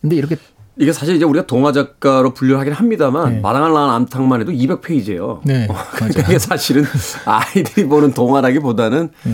근데 0.00 0.16
이렇게 0.16 0.36
이게 0.76 0.92
사실 0.92 1.14
이제 1.14 1.24
우리가 1.24 1.46
동화 1.46 1.70
작가로 1.72 2.34
분류하긴 2.34 2.72
합니다만 2.72 3.34
네. 3.36 3.40
마당을 3.40 3.72
낳은 3.72 3.90
암탉만 3.94 4.40
해도 4.40 4.50
200페이지예요. 4.50 5.40
네, 5.44 5.68
근데 5.94 6.20
이게 6.22 6.38
사실은 6.40 6.84
아이들이 7.24 7.86
보는 7.86 8.12
동화라기보다는 8.12 9.10
네. 9.24 9.32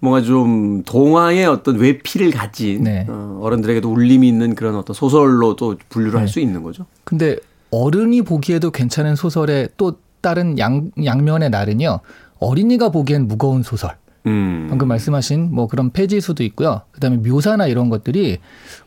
뭔가 0.00 0.22
좀 0.22 0.82
동화의 0.84 1.44
어떤 1.46 1.76
외피를 1.76 2.30
가진 2.30 2.84
네. 2.84 3.06
어, 3.10 3.38
어른들에게도 3.42 3.92
울림이 3.92 4.26
있는 4.26 4.54
그런 4.54 4.74
어떤 4.74 4.94
소설로 4.94 5.54
또 5.56 5.76
분류를 5.90 6.18
할 6.18 6.28
수 6.28 6.40
있는 6.40 6.62
거죠. 6.62 6.86
근데 7.04 7.36
어른이 7.70 8.22
보기에도 8.22 8.70
괜찮은 8.70 9.16
소설의 9.16 9.68
또 9.76 9.98
다른 10.22 10.58
양, 10.58 10.90
양면의 11.04 11.50
날은요. 11.50 12.00
어린이가 12.38 12.90
보기엔 12.90 13.28
무거운 13.28 13.62
소설. 13.62 13.96
음. 14.26 14.66
방금 14.70 14.88
말씀하신 14.88 15.52
뭐 15.52 15.66
그런 15.66 15.90
페이지 15.90 16.20
수도 16.20 16.44
있고요. 16.44 16.82
그다음에 16.92 17.16
묘사나 17.16 17.66
이런 17.66 17.88
것들이 17.88 18.38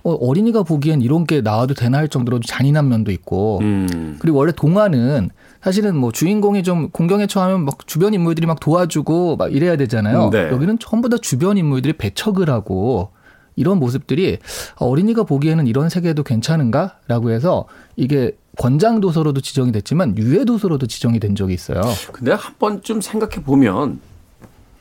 어, 0.03 0.11
어린이가 0.13 0.63
보기엔 0.63 1.01
이런 1.01 1.25
게 1.25 1.41
나와도 1.41 1.73
되나 1.73 1.97
할 1.97 2.07
정도로 2.07 2.39
잔인한 2.39 2.87
면도 2.87 3.11
있고 3.11 3.59
음. 3.61 4.17
그리고 4.19 4.37
원래 4.37 4.53
동화는 4.53 5.29
사실은 5.61 5.97
뭐 5.97 6.11
주인공이 6.11 6.63
좀 6.63 6.89
공경에 6.89 7.27
처하면 7.27 7.65
막 7.65 7.85
주변 7.87 8.13
인물들이 8.13 8.47
막 8.47 8.59
도와주고 8.59 9.35
막 9.35 9.53
이래야 9.53 9.75
되잖아요. 9.77 10.29
네. 10.29 10.49
여기는 10.49 10.79
전부 10.79 11.09
다 11.09 11.17
주변 11.21 11.57
인물들이 11.57 11.93
배척을 11.93 12.49
하고 12.49 13.09
이런 13.55 13.79
모습들이 13.79 14.37
어린이가 14.77 15.23
보기에는 15.23 15.67
이런 15.67 15.89
세계도 15.89 16.23
괜찮은가라고 16.23 17.31
해서 17.31 17.65
이게 17.95 18.37
권장 18.57 18.99
도서로도 18.99 19.41
지정이 19.41 19.71
됐지만 19.71 20.17
유해 20.17 20.45
도서로도 20.45 20.87
지정이 20.87 21.19
된 21.19 21.35
적이 21.35 21.53
있어요. 21.53 21.81
근데 22.11 22.31
한 22.31 22.55
번쯤 22.59 23.01
생각해 23.01 23.43
보면 23.43 23.99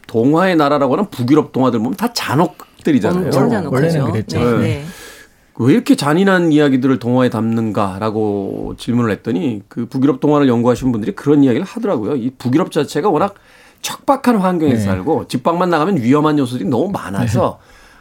동화의 0.07 0.57
나라라고 0.57 0.95
하는 0.95 1.11
북유럽 1.11 1.52
동화들 1.52 1.78
보면 1.78 1.97
다 1.97 2.12
잔혹들이잖아요. 2.12 3.31
잔혹하죠. 3.31 3.71
원래는 3.71 4.04
그랬죠. 4.11 4.38
네, 4.38 4.45
네. 4.45 4.59
네. 4.59 4.85
왜 5.57 5.73
이렇게 5.73 5.95
잔인한 5.95 6.50
이야기들을 6.52 6.99
동화에 6.99 7.31
담는가라고 7.31 8.75
질문을 8.76 9.11
했더니 9.12 9.62
그 9.69 9.87
북유럽 9.87 10.21
동화를 10.21 10.49
연구하신 10.49 10.90
분들이 10.90 11.12
그런 11.12 11.45
이야기를 11.45 11.64
하더라고요. 11.64 12.16
이 12.16 12.31
북유럽 12.31 12.73
자체가 12.73 13.09
워낙 13.09 13.35
척박한 13.83 14.37
환경에서 14.37 14.78
네. 14.78 14.85
살고 14.85 15.28
집 15.28 15.43
밖만 15.43 15.71
나가면 15.71 15.99
위험한 15.99 16.38
요소들이 16.38 16.69
너무 16.69 16.90
많아서 16.90 17.61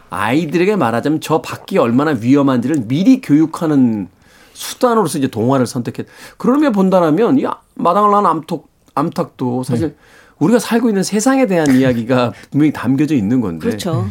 아이들에게 0.09 0.75
말하자면 0.75 1.21
저 1.21 1.41
밖이 1.41 1.77
얼마나 1.77 2.11
위험한지를 2.11 2.83
미리 2.87 3.21
교육하는 3.21 4.07
수단으로서 4.53 5.17
이제 5.17 5.27
동화를 5.27 5.67
선택했. 5.67 6.07
그러면 6.37 6.71
본다라면 6.71 7.39
이 7.39 7.45
마당을 7.75 8.11
난 8.11 8.25
암탉 8.25 8.63
암탉도 8.95 9.63
사실 9.63 9.89
네. 9.89 9.95
우리가 10.39 10.59
살고 10.59 10.89
있는 10.89 11.03
세상에 11.03 11.47
대한 11.47 11.67
이야기가 11.75 12.33
분명히 12.51 12.71
담겨져 12.71 13.15
있는 13.15 13.41
건데 13.41 13.67
그렇죠. 13.67 14.07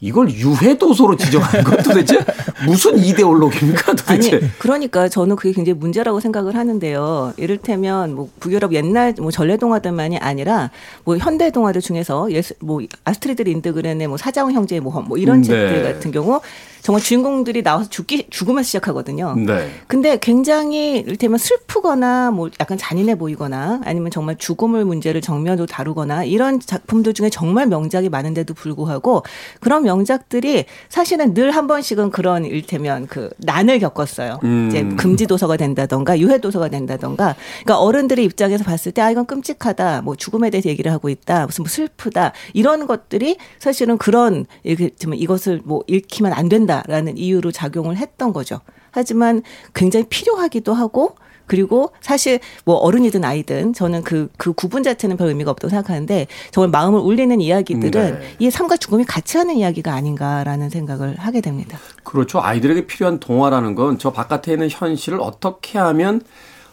이걸 0.00 0.30
유해 0.30 0.78
도서로 0.78 1.16
지정한 1.16 1.64
건 1.64 1.82
도대체 1.82 2.18
무슨 2.64 2.98
이데올로기입니까 2.98 3.94
아니 4.06 4.20
도대체? 4.20 4.50
그러니까 4.58 5.08
저는 5.08 5.34
그게 5.34 5.52
굉장히 5.52 5.76
문제라고 5.76 6.20
생각을 6.20 6.54
하는데요. 6.54 7.32
이를테면 7.36 8.14
뭐 8.14 8.28
북유럽 8.38 8.74
옛날 8.74 9.14
뭐 9.18 9.32
전래 9.32 9.56
동화들만이 9.56 10.18
아니라 10.18 10.70
뭐 11.02 11.16
현대 11.16 11.50
동화들 11.50 11.80
중에서 11.80 12.30
예수 12.30 12.54
뭐 12.60 12.80
아스트리드 13.04 13.42
린드그렌의 13.42 14.06
뭐 14.06 14.16
사자왕 14.16 14.52
형제의 14.52 14.80
모험 14.80 15.08
뭐 15.08 15.18
이런 15.18 15.38
음, 15.38 15.42
책들 15.42 15.82
네. 15.82 15.92
같은 15.92 16.12
경우 16.12 16.40
정말 16.88 17.02
주인공들이 17.02 17.62
나와서 17.62 17.90
죽기 17.90 18.28
죽으면서 18.30 18.66
시작하거든요. 18.66 19.34
네. 19.36 19.70
근데 19.88 20.16
굉장히 20.18 21.00
이를테면 21.00 21.36
슬프거나 21.36 22.30
뭐 22.30 22.48
약간 22.60 22.78
잔인해 22.78 23.14
보이거나 23.16 23.82
아니면 23.84 24.10
정말 24.10 24.38
죽음을 24.38 24.86
문제를 24.86 25.20
정면으로 25.20 25.66
다루거나 25.66 26.24
이런 26.24 26.60
작품들 26.60 27.12
중에 27.12 27.28
정말 27.28 27.66
명작이 27.66 28.08
많은데도 28.08 28.54
불구하고 28.54 29.22
그런 29.60 29.82
명작들이 29.82 30.64
사실은 30.88 31.34
늘 31.34 31.48
한 31.58 31.66
번씩은 31.66 32.10
그런 32.10 32.44
이를테면 32.46 33.06
그 33.06 33.30
난을 33.38 33.80
겪었어요. 33.80 34.38
음. 34.44 34.68
이제 34.68 34.82
금지 34.96 35.26
도서가 35.26 35.56
된다던가 35.58 36.18
유해 36.18 36.38
도서가 36.38 36.68
된다던가 36.68 37.34
그러니까 37.64 37.80
어른들의 37.82 38.24
입장에서 38.24 38.64
봤을 38.64 38.92
때 38.92 39.02
아 39.02 39.10
이건 39.10 39.26
끔찍하다. 39.26 40.02
뭐 40.02 40.14
죽음에 40.16 40.48
대해서 40.48 40.70
얘기를 40.70 40.90
하고 40.90 41.10
있다. 41.10 41.44
무슨 41.46 41.64
뭐 41.64 41.68
슬프다. 41.68 42.32
이런 42.54 42.86
것들이 42.86 43.36
사실은 43.58 43.98
그런 43.98 44.46
이렇게 44.62 44.88
좀 44.90 45.12
이것을 45.14 45.60
뭐 45.64 45.82
읽히면 45.86 46.32
안 46.32 46.48
된다 46.48 46.77
라는 46.86 47.16
이유로 47.16 47.52
작용을 47.52 47.96
했던 47.96 48.32
거죠. 48.32 48.60
하지만 48.90 49.42
굉장히 49.74 50.06
필요하기도 50.08 50.72
하고 50.74 51.16
그리고 51.46 51.92
사실 52.02 52.40
뭐 52.66 52.76
어른이든 52.76 53.24
아이든 53.24 53.72
저는 53.72 54.02
그, 54.04 54.28
그 54.36 54.52
구분 54.52 54.82
자체는 54.82 55.16
별 55.16 55.28
의미가 55.28 55.50
없다고 55.50 55.70
생각하는데 55.70 56.26
정말 56.50 56.70
마음을 56.70 57.00
울리는 57.00 57.40
이야기들은 57.40 58.18
네. 58.20 58.36
이 58.38 58.50
삶과 58.50 58.76
죽음이 58.76 59.04
같이 59.04 59.38
하는 59.38 59.56
이야기가 59.56 59.92
아닌가라는 59.94 60.68
생각을 60.68 61.16
하게 61.18 61.40
됩니다. 61.40 61.78
그렇죠. 62.04 62.40
아이들에게 62.40 62.86
필요한 62.86 63.18
동화라는 63.18 63.74
건 63.74 63.96
저 63.98 64.12
바깥에 64.12 64.52
있는 64.52 64.68
현실을 64.70 65.20
어떻게 65.20 65.78
하면 65.78 66.20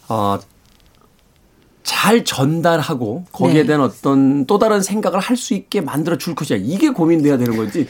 어, 0.08 0.38
잘 1.82 2.24
전달하고 2.24 3.24
거기에 3.32 3.62
네. 3.62 3.66
대한 3.66 3.80
어떤 3.80 4.44
또 4.46 4.58
다른 4.58 4.82
생각을 4.82 5.20
할 5.20 5.36
수 5.36 5.54
있게 5.54 5.80
만들어 5.80 6.18
줄 6.18 6.34
것이야. 6.34 6.58
이게 6.60 6.90
고민돼야 6.90 7.38
되는 7.38 7.56
거지. 7.56 7.86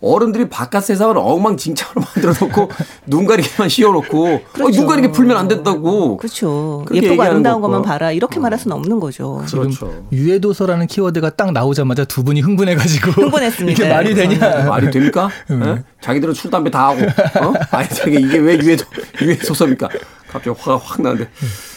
어른들이 0.00 0.48
바깥 0.48 0.84
세상을 0.84 1.16
엉망진창으로 1.16 2.00
만들어 2.14 2.32
놓고 2.38 2.70
눈 3.06 3.26
가리개만 3.26 3.68
씌워놓고 3.68 4.26
어, 4.26 4.40
그렇죠. 4.52 4.78
눈 4.80 4.86
가리개 4.86 5.10
풀면 5.12 5.36
안 5.36 5.48
된다고. 5.48 6.16
그렇죠. 6.18 6.84
예쁘고 6.92 7.22
아름다운 7.22 7.60
것과- 7.60 7.62
것만 7.62 7.82
봐라. 7.82 8.12
이렇게 8.12 8.38
말할 8.38 8.58
수는 8.58 8.76
없는 8.76 9.00
거죠. 9.00 9.42
지금 9.46 9.64
그렇죠. 9.64 10.06
유해 10.12 10.38
도서라는 10.38 10.86
키워드가 10.86 11.30
딱 11.30 11.52
나오자마자 11.52 12.04
두 12.04 12.22
분이 12.24 12.40
흥분해가지고 12.42 13.10
흥분했습니다. 13.22 13.72
이게 13.84 13.92
말이 13.92 14.14
되냐? 14.14 14.64
말이 14.68 14.90
됩니까? 14.90 15.30
예? 15.50 15.82
자기들은 16.00 16.34
술 16.34 16.50
담배 16.50 16.70
다 16.70 16.88
하고 16.88 17.00
어? 17.02 17.54
아이들에게 17.70 18.20
이게 18.20 18.38
왜 18.38 18.58
유해 18.58 18.76
유해 19.22 19.34
소설입니까? 19.36 19.88
갑자기 20.28 20.50
화가 20.60 20.76
확 20.84 21.00
나는데 21.02 21.28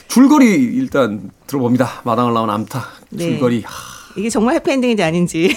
줄거리 0.08 0.46
일단 0.56 1.30
들어봅니다. 1.48 2.02
마당을 2.04 2.34
나온 2.34 2.50
암탉 2.50 2.82
네. 3.12 3.24
줄거리. 3.26 3.64
하, 3.66 3.72
이게 4.20 4.30
정말 4.30 4.56
해피엔딩인지 4.56 5.02
아닌지 5.02 5.56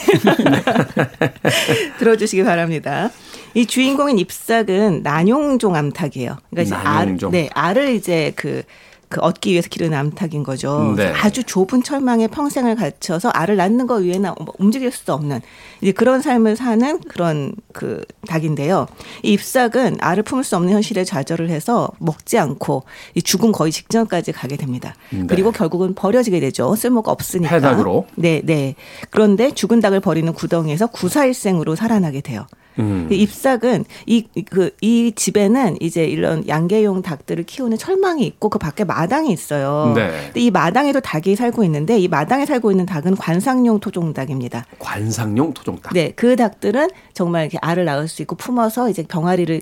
들어주시기 1.99 2.45
바랍니다. 2.45 3.11
이 3.55 3.67
주인공인 3.67 4.19
잎삭은 4.19 5.03
난용종 5.03 5.75
암탉이에요. 5.75 6.39
그러니까 6.51 6.63
이제. 6.63 6.75
알, 6.75 7.19
네, 7.31 7.49
알을 7.53 7.95
이제 7.95 8.33
그, 8.37 8.63
그 9.13 9.21
얻기 9.21 9.53
위해서 9.53 9.69
기르는 9.69 9.97
암탉인 9.97 10.43
거죠. 10.43 10.95
네. 10.97 11.13
아주 11.13 11.45
좁은 11.45 11.83
철망에 11.83 12.29
평생을 12.29 12.77
갇혀서 12.77 13.29
알을 13.29 13.57
낳는 13.57 13.87
거 13.87 13.97
위에는 13.97 14.33
뭐 14.41 14.55
움직일 14.59 14.91
수도 14.91 15.13
없는 15.13 15.43
이제 15.83 15.93
그런 15.93 16.23
삶을 16.23 16.57
사는 16.57 16.99
그런 17.01 17.53
그 17.75 18.03
닭인데요. 18.27 18.87
이 19.23 19.35
잎삭은 19.35 19.99
알을 20.01 20.23
품을 20.23 20.45
수 20.45 20.57
없는 20.57 20.73
현실에 20.73 21.05
좌절을 21.05 21.51
해서 21.51 21.91
먹지 21.99 22.39
않고 22.39 22.85
이 23.15 23.21
죽음 23.21 23.53
거의 23.53 23.71
직전까지 23.71 24.33
가게 24.33 24.57
됩니다. 24.57 24.95
네. 25.11 25.27
그리고 25.29 25.53
결국은 25.53 25.95
버려지게 25.95 26.41
되죠. 26.41 26.75
쓸모가 26.75 27.13
없으니까. 27.13 27.57
폐닭으로. 27.57 28.07
네, 28.15 28.41
네. 28.45 28.75
그런데 29.11 29.51
죽은 29.53 29.81
닭을 29.81 30.01
버리는 30.01 30.33
구덩이에서 30.33 30.87
구사일생으로 30.87 31.77
살아나게 31.77 32.23
돼요. 32.23 32.47
음. 32.79 33.09
이 33.11 33.17
잎삭은 33.17 33.85
이 34.07 34.25
그 34.51 34.71
이 34.81 35.13
집에는 35.15 35.77
이제 35.81 36.05
이런 36.05 36.47
양계용 36.49 37.03
닭들을 37.03 37.45
키우는 37.45 37.79
철망이 37.79 38.25
있고 38.27 38.49
그 38.49 38.59
밖에 38.59 38.85
마당이 38.85 39.31
있어요. 39.33 39.93
네. 39.95 40.11
근데 40.27 40.41
이 40.41 40.51
마당에도 40.51 41.01
닭이 41.01 41.37
살고 41.37 41.65
있는데 41.65 41.99
이 41.99 42.09
마당에 42.09 42.47
살고 42.47 42.71
있는 42.71 42.87
닭은 42.87 43.17
관상용 43.17 43.81
토종닭입니다. 43.81 44.65
관상용 44.79 45.53
토종닭. 45.55 45.93
네, 45.93 46.13
그 46.17 46.37
닭들은 46.37 46.89
정말 47.15 47.43
이렇게 47.43 47.59
알을 47.61 47.85
낳을 47.85 48.09
수 48.09 48.23
있고 48.23 48.37
품어서 48.37 48.89
이제 48.91 49.05
병아리를 49.07 49.61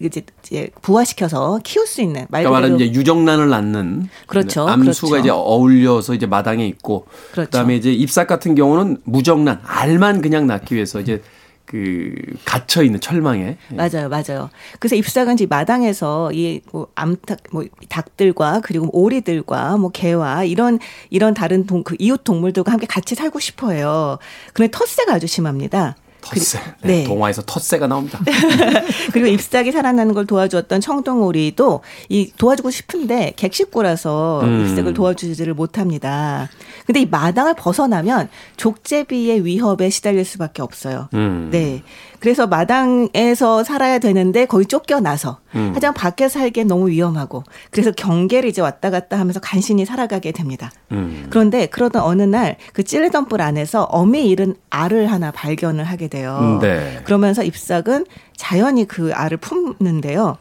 이제 0.00 0.22
이제 0.44 0.70
부화시켜서 0.82 1.58
키울 1.64 1.86
수 1.86 2.00
있는 2.02 2.26
말 2.28 2.42
그러니까 2.44 2.50
그대로 2.50 2.52
말하는 2.52 2.76
이제 2.76 2.98
유정란을 2.98 3.48
낳는 3.48 4.08
그렇죠, 4.26 4.68
암수가 4.68 5.08
그렇죠. 5.08 5.18
이제 5.24 5.30
어울려서 5.30 6.14
이제 6.14 6.26
마당에 6.26 6.66
있고 6.66 7.06
그렇죠. 7.32 7.50
그다음에 7.50 7.76
이제 7.76 7.92
잎삭 7.92 8.26
같은 8.28 8.54
경우는 8.54 8.98
무정란 9.04 9.60
알만 9.64 10.20
그냥 10.22 10.46
낳기 10.46 10.74
위해서 10.74 11.00
이제 11.00 11.20
그 11.68 12.14
갇혀 12.46 12.82
있는 12.82 12.98
철망에 12.98 13.58
맞아요, 13.68 14.08
맞아요. 14.08 14.48
그래서 14.78 14.96
잎삭은 14.96 15.34
이제 15.34 15.44
마당에서 15.44 16.32
이뭐 16.32 16.88
암탉, 16.94 17.40
뭐 17.52 17.62
닭들과 17.90 18.62
그리고 18.64 18.88
오리들과 18.98 19.76
뭐 19.76 19.90
개와 19.90 20.44
이런 20.44 20.78
이런 21.10 21.34
다른 21.34 21.66
동, 21.66 21.84
그 21.84 21.94
이웃 21.98 22.24
동물들과 22.24 22.72
함께 22.72 22.86
같이 22.86 23.14
살고 23.14 23.38
싶어해요. 23.38 24.18
근데 24.54 24.70
텃세가 24.70 25.12
아주 25.12 25.26
심합니다. 25.26 25.96
텃세. 26.20 26.58
그- 26.58 26.86
네, 26.86 26.98
네. 26.98 27.04
동화에서 27.04 27.42
텃세가 27.42 27.86
나옵니다. 27.86 28.20
그리고 29.12 29.26
잎삭이 29.28 29.72
살아나는 29.72 30.14
걸 30.14 30.26
도와주었던 30.26 30.80
청동오리도 30.80 31.80
이 32.08 32.32
도와주고 32.36 32.70
싶은데 32.70 33.32
객식고라서 33.36 34.40
음. 34.42 34.66
잎삭을 34.66 34.94
도와주지를 34.94 35.54
못합니다. 35.54 36.48
근데 36.86 37.02
이 37.02 37.06
마당을 37.06 37.54
벗어나면 37.54 38.28
족제비의 38.56 39.44
위협에 39.44 39.90
시달릴 39.90 40.24
수밖에 40.24 40.62
없어요. 40.62 41.08
음. 41.14 41.48
네. 41.52 41.82
그래서 42.20 42.46
마당에서 42.46 43.64
살아야 43.64 43.98
되는데 43.98 44.46
거의 44.46 44.66
쫓겨나서 44.66 45.38
음. 45.54 45.72
하지만 45.74 45.94
밖에 45.94 46.28
살기엔 46.28 46.66
너무 46.66 46.88
위험하고 46.88 47.44
그래서 47.70 47.90
경계를 47.92 48.48
이제 48.48 48.60
왔다 48.60 48.90
갔다 48.90 49.18
하면서 49.18 49.40
간신히 49.40 49.84
살아가게 49.84 50.32
됩니다. 50.32 50.70
음. 50.92 51.26
그런데 51.30 51.66
그러던 51.66 52.02
어느 52.02 52.22
날 52.22 52.56
그 52.72 52.82
찔레던 52.82 53.26
뿔 53.26 53.40
안에서 53.40 53.84
어미 53.84 54.28
잃은 54.28 54.54
알을 54.70 55.10
하나 55.10 55.30
발견을 55.30 55.84
하게 55.84 56.08
돼요. 56.08 56.38
음, 56.40 56.58
네. 56.60 57.00
그러면서 57.04 57.42
잎삭은 57.42 58.06
자연히 58.36 58.86
그 58.86 59.12
알을 59.12 59.38
품는데요. 59.38 60.36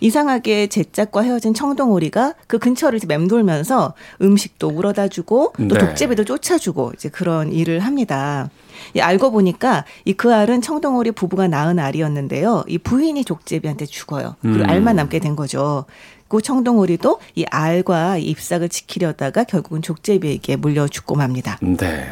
이상하게 0.00 0.68
제짝과 0.68 1.22
헤어진 1.22 1.54
청동오리가 1.54 2.34
그 2.46 2.58
근처를 2.58 2.96
이제 2.96 3.06
맴돌면서 3.06 3.94
음식도 4.20 4.70
물어다 4.70 5.08
주고 5.08 5.52
또 5.56 5.74
네. 5.74 5.78
독제비도 5.78 6.24
쫓아주고 6.24 6.92
이제 6.94 7.08
그런 7.08 7.52
일을 7.52 7.80
합니다. 7.80 8.48
이 8.94 9.00
알고 9.00 9.30
보니까 9.32 9.84
이 10.04 10.12
그 10.22 10.32
알은 10.32 10.60
청동오리 10.62 11.10
부부가 11.12 11.48
낳은 11.48 11.78
알이었는데요. 11.80 12.64
이 12.68 12.78
부인이 12.78 13.24
족제비한테 13.24 13.86
죽어요. 13.86 14.36
그리고 14.40 14.60
음. 14.64 14.70
알만 14.70 14.96
남게 14.96 15.18
된 15.18 15.34
거죠. 15.34 15.84
그 16.28 16.40
청동오리도 16.40 17.18
이 17.34 17.44
알과 17.50 18.18
이 18.18 18.24
잎삭을 18.26 18.68
지키려다가 18.68 19.44
결국은 19.44 19.82
족제비에게 19.82 20.56
물려 20.56 20.86
죽고 20.86 21.16
맙니다. 21.16 21.58
네. 21.60 22.06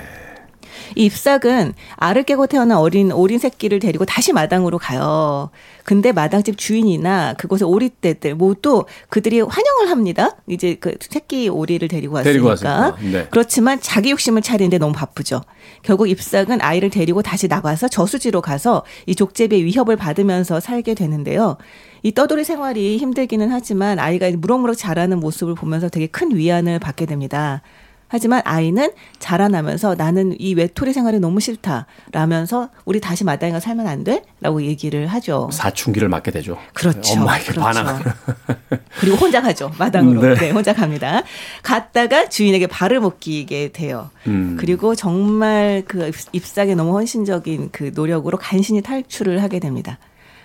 이 0.96 1.04
잎삭은 1.06 1.74
알을 1.96 2.22
깨고 2.22 2.46
태어난 2.46 2.78
어린 2.78 3.12
오린 3.12 3.38
새끼를 3.38 3.78
데리고 3.78 4.04
다시 4.04 4.32
마당으로 4.32 4.78
가요. 4.78 5.50
근데 5.84 6.12
마당집 6.12 6.56
주인이나 6.56 7.34
그곳의 7.34 7.66
오리떼들 7.66 8.34
모두 8.34 8.84
그들이 9.08 9.40
환영을 9.40 9.90
합니다. 9.90 10.36
이제 10.46 10.74
그 10.74 10.94
새끼 11.00 11.48
오리를 11.48 11.86
데리고 11.88 12.14
왔으니까. 12.14 12.32
데리고 12.32 12.48
왔으니까. 12.48 12.96
네. 13.00 13.26
그렇지만 13.30 13.80
자기 13.80 14.10
욕심을 14.10 14.42
차리는데 14.42 14.78
너무 14.78 14.92
바쁘죠. 14.92 15.42
결국 15.82 16.08
잎삭은 16.08 16.60
아이를 16.60 16.90
데리고 16.90 17.22
다시 17.22 17.48
나가서 17.48 17.88
저수지로 17.88 18.40
가서 18.40 18.84
이 19.06 19.14
족제비의 19.14 19.64
위협을 19.64 19.96
받으면서 19.96 20.60
살게 20.60 20.94
되는데요. 20.94 21.56
이 22.02 22.12
떠돌이 22.12 22.44
생활이 22.44 22.96
힘들기는 22.98 23.50
하지만 23.50 23.98
아이가 23.98 24.30
무럭무럭 24.30 24.76
자라는 24.76 25.20
모습을 25.20 25.54
보면서 25.54 25.88
되게 25.88 26.06
큰 26.06 26.34
위안을 26.34 26.78
받게 26.78 27.06
됩니다. 27.06 27.62
하지만 28.12 28.42
아이는 28.44 28.90
자라나면서 29.20 29.94
나는 29.94 30.34
이 30.40 30.54
외톨이 30.54 30.92
생활이 30.92 31.20
너무 31.20 31.38
싫다 31.38 31.86
라면서 32.10 32.68
우리 32.84 33.00
다시 33.00 33.22
마당에 33.22 33.52
가 33.52 33.60
살면 33.60 33.86
안 33.86 34.02
돼? 34.02 34.24
라고 34.40 34.62
얘기를 34.62 35.06
하죠. 35.06 35.48
사춘기를 35.52 36.08
맞게 36.08 36.32
되죠. 36.32 36.58
그렇죠. 36.74 37.12
엄마에게 37.20 37.52
그렇죠. 37.52 37.60
반항. 37.60 38.02
그리고 38.98 39.16
혼자 39.16 39.40
가죠. 39.40 39.70
마당으로. 39.78 40.34
네. 40.34 40.34
네. 40.34 40.50
혼자 40.50 40.72
갑니다. 40.74 41.22
갔다가 41.62 42.28
주인에게 42.28 42.66
발을 42.66 42.98
못 42.98 43.20
끼게 43.20 43.68
돼요. 43.72 44.10
음. 44.26 44.56
그리고 44.58 44.96
정말 44.96 45.84
그 45.86 46.08
잎- 46.08 46.14
잎삭의 46.34 46.74
너무 46.74 46.94
헌신적인 46.96 47.68
그 47.70 47.92
노력으로 47.94 48.38
간신히 48.38 48.82
탈출을 48.82 49.40
하게 49.42 49.60
됩니다. 49.60 49.98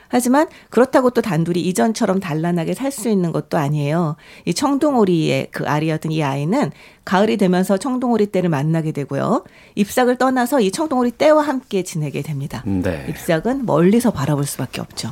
하지만 0.07 0.47
그렇다고 0.69 1.09
또 1.09 1.21
단둘이 1.21 1.61
이전처럼 1.61 2.19
단란하게 2.19 2.73
살 2.73 2.91
수 2.91 3.09
있는 3.09 3.31
것도 3.31 3.57
아니에요. 3.57 4.15
이 4.45 4.53
청둥오리의 4.53 5.47
그 5.51 5.65
알이었던 5.65 6.11
이 6.11 6.23
아이는 6.23 6.71
가을이 7.03 7.37
되면서 7.37 7.77
청둥오리 7.77 8.31
떼를 8.31 8.49
만나게 8.49 8.91
되고요. 8.91 9.43
잎삭을 9.75 10.17
떠나서 10.17 10.61
이 10.61 10.71
청둥오리 10.71 11.17
떼와 11.17 11.41
함께 11.41 11.83
지내게 11.83 12.21
됩니다. 12.21 12.63
네. 12.65 13.05
잎삭은 13.09 13.65
멀리서 13.65 14.11
바라볼 14.11 14.45
수밖에 14.45 14.79
없죠. 14.81 15.11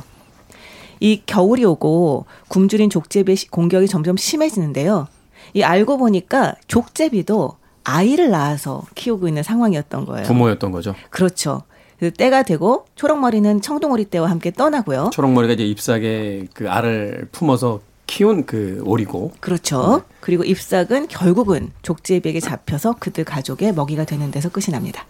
이 1.00 1.22
겨울이 1.26 1.64
오고 1.64 2.26
굶주린 2.48 2.88
족제비의 2.88 3.36
시- 3.36 3.48
공격이 3.50 3.88
점점 3.88 4.16
심해지는데요. 4.16 5.08
이 5.52 5.62
알고 5.62 5.98
보니까 5.98 6.54
족제비도 6.68 7.52
아이를 7.84 8.30
낳아서 8.30 8.82
키우고 8.94 9.28
있는 9.28 9.42
상황이었던 9.42 10.06
거예요. 10.06 10.26
부모였던 10.26 10.70
거죠. 10.72 10.94
그렇죠. 11.10 11.62
그 11.98 12.10
때가 12.12 12.42
되고 12.42 12.86
초록머리는 12.96 13.60
청둥오리 13.62 14.10
떼와 14.10 14.28
함께 14.30 14.50
떠나고요. 14.50 15.10
초록머리가 15.12 15.54
이제 15.54 15.64
잎사귀에 15.64 16.48
그 16.54 16.68
알을 16.68 17.28
품어서 17.32 17.80
키운 18.06 18.44
그 18.46 18.82
오리고. 18.84 19.32
그렇죠. 19.40 20.02
그리고 20.20 20.44
잎삭은 20.44 21.08
결국은 21.08 21.70
족제비에게 21.82 22.40
잡혀서 22.40 22.96
그들 22.98 23.24
가족의 23.24 23.72
먹이가 23.72 24.04
되는 24.04 24.30
데서 24.30 24.48
끝이 24.50 24.66
납니다. 24.70 25.06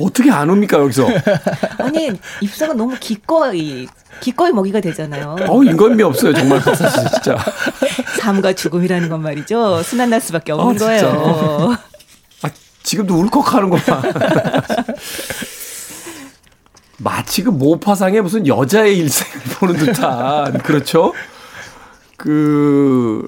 어떻게 0.00 0.30
안 0.30 0.50
옵니까, 0.50 0.78
여기서? 0.80 1.06
아니 1.78 2.10
잎삭은 2.42 2.76
너무 2.76 2.94
기꺼이 3.00 3.86
기꺼이 4.20 4.52
먹이가 4.52 4.80
되잖아요. 4.80 5.36
어우, 5.48 5.64
인간미 5.64 6.02
없어요, 6.02 6.34
정말. 6.34 6.60
사실 6.60 6.86
진짜. 7.10 7.36
삶과 8.20 8.52
죽음이라는 8.52 9.08
건 9.08 9.22
말이죠. 9.22 9.82
순환 9.82 10.10
날 10.10 10.20
수밖에 10.20 10.52
없는 10.52 10.66
어, 10.66 10.72
진짜. 10.78 11.16
거예요. 11.16 11.76
아, 12.42 12.50
지금도 12.82 13.14
울컥하는 13.14 13.70
거 13.70 13.76
봐. 13.76 14.02
마치 16.98 17.42
그 17.42 17.50
모파상에 17.50 18.20
무슨 18.20 18.46
여자의 18.46 18.98
일생을 18.98 19.44
보는 19.58 19.76
듯한, 19.76 20.58
그렇죠? 20.58 21.12
그, 22.16 23.26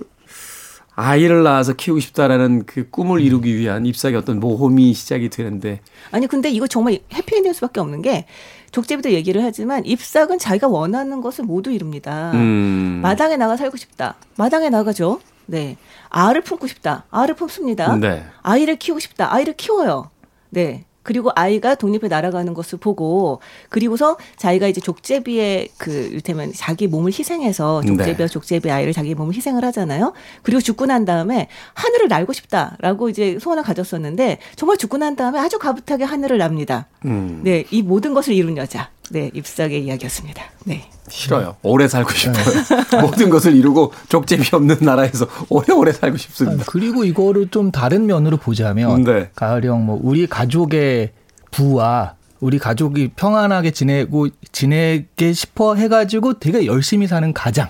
아이를 0.96 1.42
낳아서 1.44 1.72
키우고 1.72 2.00
싶다라는 2.00 2.66
그 2.66 2.90
꿈을 2.90 3.20
이루기 3.20 3.56
위한 3.56 3.86
잎사귀 3.86 4.16
어떤 4.16 4.40
모험이 4.40 4.92
시작이 4.92 5.30
되는데, 5.30 5.80
아니 6.10 6.26
근데 6.26 6.50
이거 6.50 6.66
정말 6.66 6.98
해피엔딩일 7.12 7.54
수밖에 7.54 7.80
없는 7.80 8.02
게 8.02 8.26
족제비도 8.72 9.12
얘기를 9.12 9.42
하지만 9.42 9.86
잎삭은 9.86 10.38
자기가 10.38 10.68
원하는 10.68 11.20
것을 11.20 11.44
모두 11.44 11.70
이룹니다. 11.70 12.32
음. 12.34 13.00
마당에 13.02 13.36
나가 13.36 13.56
살고 13.56 13.76
싶다. 13.76 14.16
마당에 14.36 14.68
나가죠. 14.68 15.20
네. 15.46 15.76
알을 16.10 16.42
품고 16.42 16.66
싶다. 16.66 17.04
알을 17.10 17.34
품습니다. 17.34 17.96
네. 17.96 18.24
아이를 18.42 18.76
키우고 18.76 19.00
싶다. 19.00 19.32
아이를 19.32 19.54
키워요. 19.54 20.10
네. 20.50 20.84
그리고 21.02 21.30
아이가 21.34 21.74
독립해 21.74 22.08
날아가는 22.08 22.52
것을 22.54 22.78
보고 22.78 23.40
그리고서 23.68 24.16
자기가 24.36 24.68
이제 24.68 24.80
족제비의 24.80 25.68
그 25.78 25.90
이를테면 25.90 26.52
자기 26.54 26.86
몸을 26.86 27.12
희생해서 27.12 27.82
족제비와 27.82 28.16
네. 28.16 28.32
족제비 28.32 28.70
아이를 28.70 28.92
자기 28.92 29.14
몸을 29.14 29.34
희생을 29.34 29.64
하잖아요. 29.64 30.12
그리고 30.42 30.60
죽고 30.60 30.86
난 30.86 31.04
다음에 31.04 31.48
하늘을 31.74 32.08
날고 32.08 32.32
싶다라고 32.32 33.08
이제 33.08 33.38
소원을 33.40 33.62
가졌었는데 33.62 34.38
정말 34.56 34.76
죽고 34.76 34.98
난 34.98 35.16
다음에 35.16 35.38
아주 35.38 35.58
가붓하게 35.58 36.04
하늘을 36.04 36.38
납니다. 36.38 36.86
음. 37.04 37.40
네, 37.42 37.64
이 37.70 37.82
모든 37.82 38.14
것을 38.14 38.34
이룬 38.34 38.56
여자. 38.56 38.90
네, 39.10 39.30
잎삭의 39.34 39.84
이야기였습니다. 39.84 40.42
네. 40.64 40.88
싫어요. 41.08 41.56
오래 41.62 41.88
살고 41.88 42.12
싶어요. 42.12 43.02
모든 43.02 43.28
것을 43.28 43.56
이루고 43.56 43.92
족제비 44.08 44.54
없는 44.54 44.76
나라에서 44.80 45.26
오래오래 45.48 45.92
살고 45.92 46.16
싶습니다. 46.16 46.64
그리고 46.66 47.04
이거를 47.04 47.48
좀 47.48 47.72
다른 47.72 48.06
면으로 48.06 48.36
보자면 48.36 49.02
네. 49.02 49.30
가을형 49.34 49.84
뭐 49.84 49.98
우리 50.00 50.26
가족의 50.26 51.12
부와 51.50 52.14
우리 52.38 52.58
가족이 52.58 53.10
평안하게 53.16 53.72
지내고 53.72 54.28
지내게 54.52 55.32
싶어 55.32 55.74
해가지고 55.74 56.38
되게 56.38 56.64
열심히 56.66 57.06
사는 57.06 57.32
가장. 57.34 57.68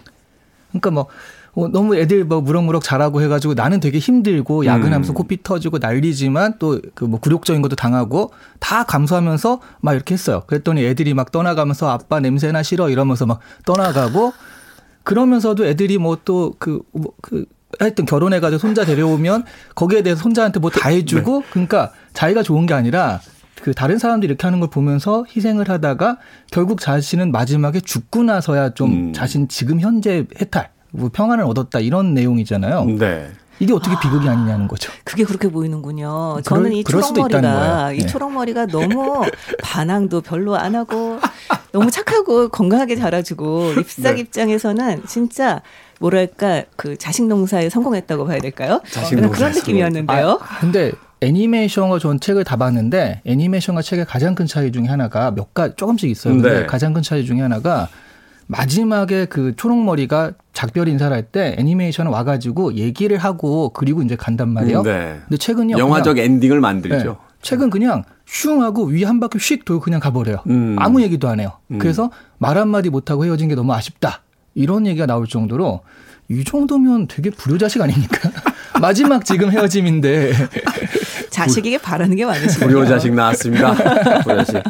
그러니까 0.68 0.90
뭐 0.90 1.06
어, 1.54 1.68
너무 1.68 1.96
애들 1.96 2.24
뭐 2.24 2.40
무럭무럭 2.40 2.82
자라고 2.82 3.22
해가지고 3.22 3.54
나는 3.54 3.80
되게 3.80 3.98
힘들고 3.98 4.66
야근하면서 4.66 5.12
음. 5.12 5.14
코피 5.14 5.42
터지고 5.42 5.78
난리지만 5.78 6.58
또 6.58 6.80
그 6.94 7.06
뭐 7.06 7.18
굴욕적인 7.20 7.60
것도 7.62 7.76
당하고 7.76 8.32
다 8.60 8.84
감수하면서 8.84 9.60
막 9.80 9.94
이렇게 9.94 10.14
했어요. 10.14 10.42
그랬더니 10.46 10.84
애들이 10.84 11.12
막 11.14 11.32
떠나가면서 11.32 11.90
아빠 11.90 12.20
냄새나 12.20 12.62
싫어 12.62 12.88
이러면서 12.90 13.26
막 13.26 13.40
떠나가고 13.64 14.32
그러면서도 15.04 15.66
애들이 15.66 15.98
뭐 15.98 16.16
또 16.24 16.54
그 16.58 16.82
뭐 16.92 17.12
그 17.22 17.44
하여튼 17.78 18.04
결혼해가지고 18.04 18.58
손자 18.58 18.84
데려오면 18.84 19.44
거기에 19.76 20.02
대해서 20.02 20.22
손자한테 20.22 20.58
뭐 20.60 20.70
다 20.70 20.88
해주고 20.88 21.44
그러니까 21.50 21.92
자기가 22.14 22.42
좋은 22.42 22.66
게 22.66 22.74
아니라 22.74 23.20
그 23.62 23.72
다른 23.74 23.98
사람들이 23.98 24.28
이렇게 24.30 24.44
하는 24.46 24.58
걸 24.58 24.70
보면서 24.70 25.24
희생을 25.36 25.68
하다가 25.68 26.16
결국 26.50 26.80
자신은 26.80 27.30
마지막에 27.30 27.78
죽고 27.80 28.24
나서야 28.24 28.70
좀 28.70 28.90
음. 29.10 29.12
자신 29.12 29.46
지금 29.48 29.80
현재 29.80 30.26
해탈 30.40 30.70
뭐 30.92 31.10
평안을 31.12 31.44
얻었다 31.44 31.80
이런 31.80 32.14
내용이잖아요. 32.14 32.84
네. 32.98 33.30
이게 33.58 33.74
어떻게 33.74 33.94
비극이 34.00 34.26
아니냐는 34.26 34.68
거죠. 34.68 34.90
그게 35.04 35.22
그렇게 35.22 35.48
보이는군요. 35.48 36.30
그럴- 36.32 36.42
저는 36.42 36.72
이 36.72 36.82
초록머리가. 36.82 37.92
이 37.92 37.98
네. 37.98 38.06
초록머리가 38.06 38.66
너무 38.66 39.22
반항도 39.62 40.22
별로 40.22 40.56
안 40.56 40.74
하고 40.74 41.18
너무 41.70 41.90
착하고 41.90 42.48
건강하게 42.48 42.96
자라주고 42.96 43.72
잎삭 43.78 44.14
네. 44.14 44.20
입장에서는 44.22 45.02
진짜 45.06 45.60
뭐랄까 46.00 46.62
그 46.76 46.96
자식 46.96 47.26
농사에 47.26 47.68
성공했다고 47.68 48.24
봐야 48.26 48.38
될까요? 48.38 48.80
자식 48.90 49.16
그런 49.16 49.26
농사에 49.30 49.52
느낌이었는데요. 49.52 50.38
아, 50.40 50.58
근데 50.60 50.92
애니메이션과 51.20 51.98
전 51.98 52.18
책을 52.18 52.44
다 52.44 52.56
봤는데 52.56 53.20
애니메이션과 53.26 53.82
책의 53.82 54.06
가장 54.06 54.34
큰 54.34 54.46
차이 54.46 54.72
중에 54.72 54.86
하나가 54.86 55.30
몇가 55.32 55.74
조금씩 55.74 56.08
있어요. 56.10 56.32
근데 56.32 56.60
네. 56.60 56.66
가장 56.66 56.94
큰 56.94 57.02
차이 57.02 57.26
중에 57.26 57.42
하나가 57.42 57.88
마지막에 58.50 59.26
그 59.26 59.54
초록머리가 59.54 60.32
작별 60.52 60.88
인사를 60.88 61.14
할 61.16 61.22
때 61.30 61.54
애니메이션은 61.58 62.10
와가지고 62.10 62.74
얘기를 62.74 63.16
하고 63.18 63.68
그리고 63.68 64.02
이제 64.02 64.16
간단 64.16 64.48
말이에요. 64.48 64.82
네. 64.82 65.20
근데 65.28 65.36
최근요 65.36 65.78
영화적 65.78 66.18
엔딩을 66.18 66.56
네, 66.56 66.60
만들죠. 66.60 67.18
최근 67.42 67.70
그냥 67.70 68.02
슝 68.26 68.60
하고 68.62 68.84
위 68.84 69.04
한 69.04 69.20
바퀴 69.20 69.38
휙 69.38 69.64
돌고 69.64 69.82
그냥 69.82 70.00
가버려요. 70.00 70.38
음. 70.48 70.76
아무 70.80 71.00
얘기도 71.02 71.28
안 71.28 71.38
해요. 71.38 71.52
음. 71.70 71.78
그래서 71.78 72.10
말 72.38 72.58
한마디 72.58 72.90
못하고 72.90 73.24
헤어진 73.24 73.48
게 73.48 73.54
너무 73.54 73.72
아쉽다. 73.72 74.22
이런 74.54 74.84
얘기가 74.86 75.06
나올 75.06 75.26
정도로 75.28 75.80
이 76.30 76.44
정도면 76.44 77.08
되게 77.08 77.28
불효자식 77.28 77.82
아닙니까? 77.82 78.30
마지막 78.80 79.24
지금 79.24 79.50
헤어짐인데 79.50 80.32
자식에게 81.30 81.78
바라는 81.78 82.16
게 82.16 82.24
많으시네요. 82.24 82.68
불효자식 82.68 83.12
나왔습니다. 83.14 83.74
불효자식. 84.22 84.62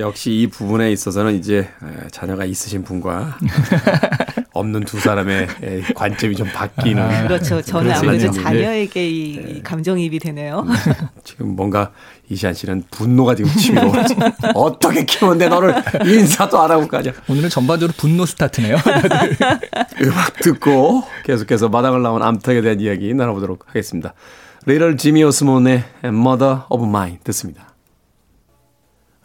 역시 0.00 0.32
이 0.32 0.46
부분에 0.48 0.90
있어서는 0.90 1.34
이제 1.36 1.58
에, 1.58 2.08
자녀가 2.10 2.44
있으신 2.44 2.82
분과 2.82 3.38
없는 4.52 4.80
두 4.80 4.98
사람의 4.98 5.46
에, 5.62 5.80
관점이 5.94 6.34
좀 6.34 6.48
바뀌는. 6.52 7.28
그렇죠. 7.28 7.62
저는 7.62 7.92
아무래도. 7.92 8.32
자녀에게 8.32 9.08
이, 9.08 9.34
이 9.34 9.62
감정이입이 9.62 10.18
되네요. 10.18 10.66
지금 11.24 11.54
뭔가 11.54 11.92
이시한 12.30 12.54
씨는 12.54 12.84
분노가 12.90 13.34
지금 13.34 13.50
치밀어. 13.52 13.90
어떻게 14.54 15.04
키웠는데 15.04 15.48
너를 15.48 15.74
인사도 16.04 16.60
안 16.60 16.70
하고 16.70 16.86
가냐. 16.86 17.12
오늘은 17.28 17.48
전반적으로 17.48 17.94
분노 17.96 18.26
스타트네요. 18.26 18.76
음악 20.02 20.36
듣고 20.40 21.04
계속해서 21.24 21.68
마당을 21.68 22.02
나온 22.02 22.22
암탉에 22.22 22.60
대한 22.60 22.80
이야기 22.80 23.12
나눠보도록 23.14 23.64
하겠습니다. 23.68 24.12
리럴 24.66 24.98
지미 24.98 25.24
오스몬의 25.24 25.84
Mother 26.04 26.60
of 26.68 26.84
Mine 26.84 27.18
듣습니다. 27.24 27.74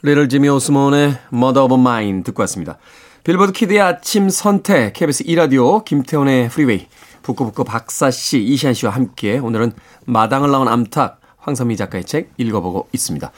리럴 0.02 0.30
지미 0.30 0.48
오스몬의 0.48 1.18
Mother 1.34 1.66
of 1.66 1.76
Mine 1.76 2.24
듣고 2.24 2.42
왔습니다. 2.44 2.78
빌보드 3.24 3.54
키드의 3.54 3.80
아침 3.80 4.30
선택 4.30 4.94
KBS 4.94 5.24
2라디오 5.24 5.86
김태훈의 5.86 6.50
프리웨이 6.50 6.88
북구북구 7.22 7.64
박사씨 7.64 8.44
이시한 8.44 8.74
씨와 8.74 8.92
함께 8.92 9.38
오늘은 9.38 9.72
마당을 10.06 10.52
나온 10.52 10.68
암탉 10.68 11.23
황선미 11.44 11.78
작가의 11.78 12.06
책 12.06 12.32
읽어보고 12.38 12.88
있습니다. 12.92 13.32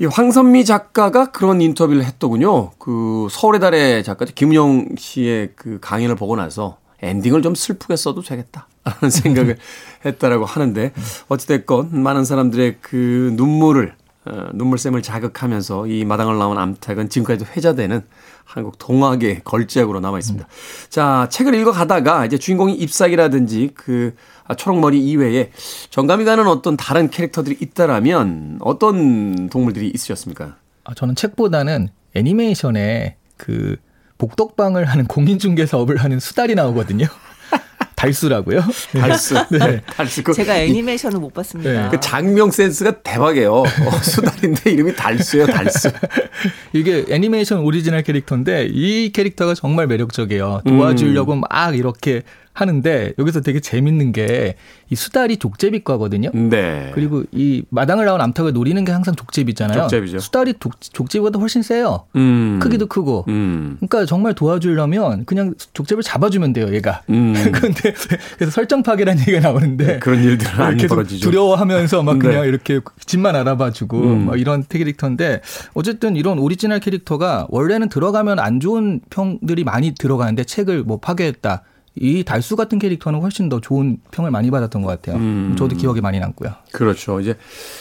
이 0.00 0.06
황선미 0.06 0.64
작가가 0.64 1.30
그런 1.30 1.60
인터뷰를 1.60 2.04
했더군요. 2.04 2.70
그 2.78 3.28
서울의 3.30 3.60
달의 3.60 4.04
작가죠. 4.04 4.32
김은영 4.34 4.96
씨의 4.96 5.52
그 5.56 5.78
강연을 5.80 6.14
보고 6.14 6.36
나서 6.36 6.78
엔딩을 7.02 7.42
좀 7.42 7.54
슬프게 7.54 7.96
써도 7.96 8.22
되겠다. 8.22 8.66
라는 8.84 9.10
생각을 9.10 9.58
했다라고 10.06 10.44
하는데 10.44 10.92
어찌됐건 11.28 12.00
많은 12.02 12.24
사람들의 12.24 12.78
그 12.80 13.32
눈물을 13.36 13.94
어, 14.24 14.48
눈물샘을 14.52 15.02
자극하면서 15.02 15.86
이 15.86 16.04
마당을 16.04 16.38
나온 16.38 16.58
암탉은 16.58 17.08
지금까지도 17.08 17.50
회자되는 17.56 18.02
한국 18.44 18.78
동화계 18.78 19.42
걸작으로 19.44 20.00
남아 20.00 20.18
있습니다. 20.18 20.46
음. 20.46 20.88
자, 20.88 21.28
책을 21.30 21.54
읽어 21.54 21.70
가다가 21.72 22.24
이제 22.24 22.38
주인공이 22.38 22.74
잎사귀라든지 22.74 23.70
그 23.74 24.14
초록머리 24.54 24.98
이외에 24.98 25.50
정감이 25.90 26.24
가는 26.24 26.46
어떤 26.46 26.76
다른 26.76 27.10
캐릭터들이 27.10 27.56
있다라면 27.60 28.58
어떤 28.60 29.48
동물들이 29.48 29.90
있으셨습니까? 29.94 30.56
아, 30.84 30.94
저는 30.94 31.14
책보다는 31.14 31.88
애니메이션에 32.14 33.16
그 33.36 33.76
복덕방을 34.18 34.84
하는 34.84 35.06
공인중개 35.06 35.66
사업을 35.66 35.96
하는 35.98 36.18
수달이 36.18 36.54
나오거든요. 36.54 37.06
달수라고요? 37.94 38.62
달수. 38.92 39.34
네. 39.50 39.82
달수. 39.86 40.22
그, 40.22 40.32
제가 40.32 40.56
애니메이션을 40.56 41.18
못 41.18 41.34
봤습니다. 41.34 41.70
네. 41.70 41.88
그 41.90 41.98
작명 42.00 42.50
센스가 42.50 43.02
대박이에요. 43.02 43.52
어, 43.52 43.90
수달인데 44.02 44.70
이름이 44.70 44.94
달수예요, 44.94 45.46
달수. 45.46 45.90
이게 46.72 47.04
애니메이션 47.10 47.60
오리지널 47.60 48.02
캐릭터인데 48.02 48.68
이 48.70 49.10
캐릭터가 49.12 49.54
정말 49.54 49.88
매력적이에요. 49.88 50.62
도와주려고 50.64 51.34
음. 51.34 51.40
막 51.40 51.76
이렇게 51.76 52.22
하는데 52.60 53.12
여기서 53.18 53.40
되게 53.40 53.60
재밌는 53.60 54.12
게 54.12 54.54
이 54.90 54.94
수달이 54.94 55.36
족제비과거든요. 55.36 56.30
네. 56.32 56.90
그리고 56.94 57.22
이 57.32 57.62
마당을 57.68 58.06
나온 58.06 58.22
암탉을 58.22 58.54
노리는 58.54 58.82
게 58.86 58.92
항상 58.92 59.14
족제비잖아요. 59.14 59.82
족제비죠. 59.82 60.18
수달이 60.18 60.54
독, 60.58 60.80
족제비보다 60.80 61.38
훨씬 61.38 61.60
세요. 61.60 62.04
음. 62.16 62.58
크기도 62.62 62.86
크고. 62.86 63.26
음. 63.28 63.76
그러니까 63.76 64.06
정말 64.06 64.34
도와주려면 64.34 65.26
그냥 65.26 65.52
족제비를 65.74 66.02
잡아주면 66.02 66.54
돼요, 66.54 66.74
얘가. 66.74 67.02
음. 67.10 67.34
그런데 67.52 67.92
그래서 68.36 68.50
설정 68.50 68.82
파괴라는 68.82 69.20
얘기가 69.20 69.40
나오는데 69.40 69.86
네, 69.86 69.98
그런 69.98 70.22
일들은 70.24 70.58
안 70.58 70.76
벌어지죠. 70.78 71.28
두려워하면서 71.28 72.02
막 72.02 72.14
네. 72.14 72.28
그냥 72.28 72.42
네. 72.42 72.48
이렇게 72.48 72.80
집만 73.04 73.36
알아봐주고 73.36 74.00
음. 74.00 74.26
막 74.26 74.40
이런 74.40 74.64
캐릭터인데 74.66 75.42
어쨌든 75.74 76.16
이런 76.16 76.38
오리지널 76.38 76.80
캐릭터가 76.80 77.46
원래는 77.50 77.90
들어가면 77.90 78.38
안 78.38 78.58
좋은 78.58 79.00
평들이 79.10 79.64
많이 79.64 79.92
들어가는데 79.92 80.44
책을 80.44 80.82
뭐 80.84 80.98
파괴했다. 80.98 81.62
이 82.00 82.24
달수 82.24 82.56
같은 82.56 82.78
캐릭터는 82.78 83.20
훨씬 83.20 83.48
더 83.48 83.60
좋은 83.60 83.98
평을 84.10 84.30
많이 84.30 84.50
받았던 84.50 84.82
것 84.82 84.88
같아요. 84.88 85.16
음. 85.16 85.54
저도 85.58 85.76
기억에 85.76 86.00
많이 86.00 86.18
남고요. 86.20 86.52
그렇죠. 86.72 87.20
이제 87.20 87.36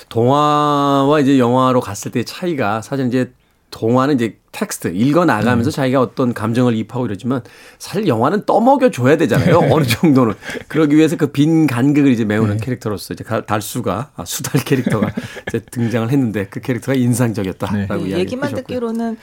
동화와 0.09 1.19
이제 1.19 1.39
영화로 1.39 1.79
갔을 1.81 2.11
때 2.11 2.23
차이가 2.23 2.81
사실 2.81 3.07
이제 3.07 3.31
동화는 3.69 4.15
이제 4.15 4.37
텍스트 4.53 4.87
읽어 4.95 5.25
나가면서 5.25 5.69
음. 5.69 5.71
자기가 5.71 6.01
어떤 6.01 6.33
감정을 6.33 6.73
입하고 6.75 7.05
이러지만 7.05 7.41
사실 7.77 8.07
영화는 8.07 8.45
떠먹여 8.45 8.89
줘야 8.91 9.17
되잖아요. 9.17 9.59
어느 9.71 9.83
정도는 9.83 10.33
그러기 10.67 10.95
위해서 10.95 11.15
그 11.17 11.31
빈 11.31 11.67
간극을 11.67 12.11
이제 12.11 12.23
메우는 12.25 12.57
네. 12.57 12.65
캐릭터로서 12.65 13.13
이제 13.13 13.23
달수가 13.23 14.11
아, 14.15 14.25
수달 14.25 14.63
캐릭터가 14.63 15.11
이제 15.49 15.59
등장을 15.59 16.09
했는데 16.09 16.47
그 16.49 16.61
캐릭터가 16.61 16.95
인상적이었다라고 16.95 18.03
네. 18.03 18.09
이야기 18.09 18.21
얘기만 18.21 18.55
듣기로는 18.55 19.17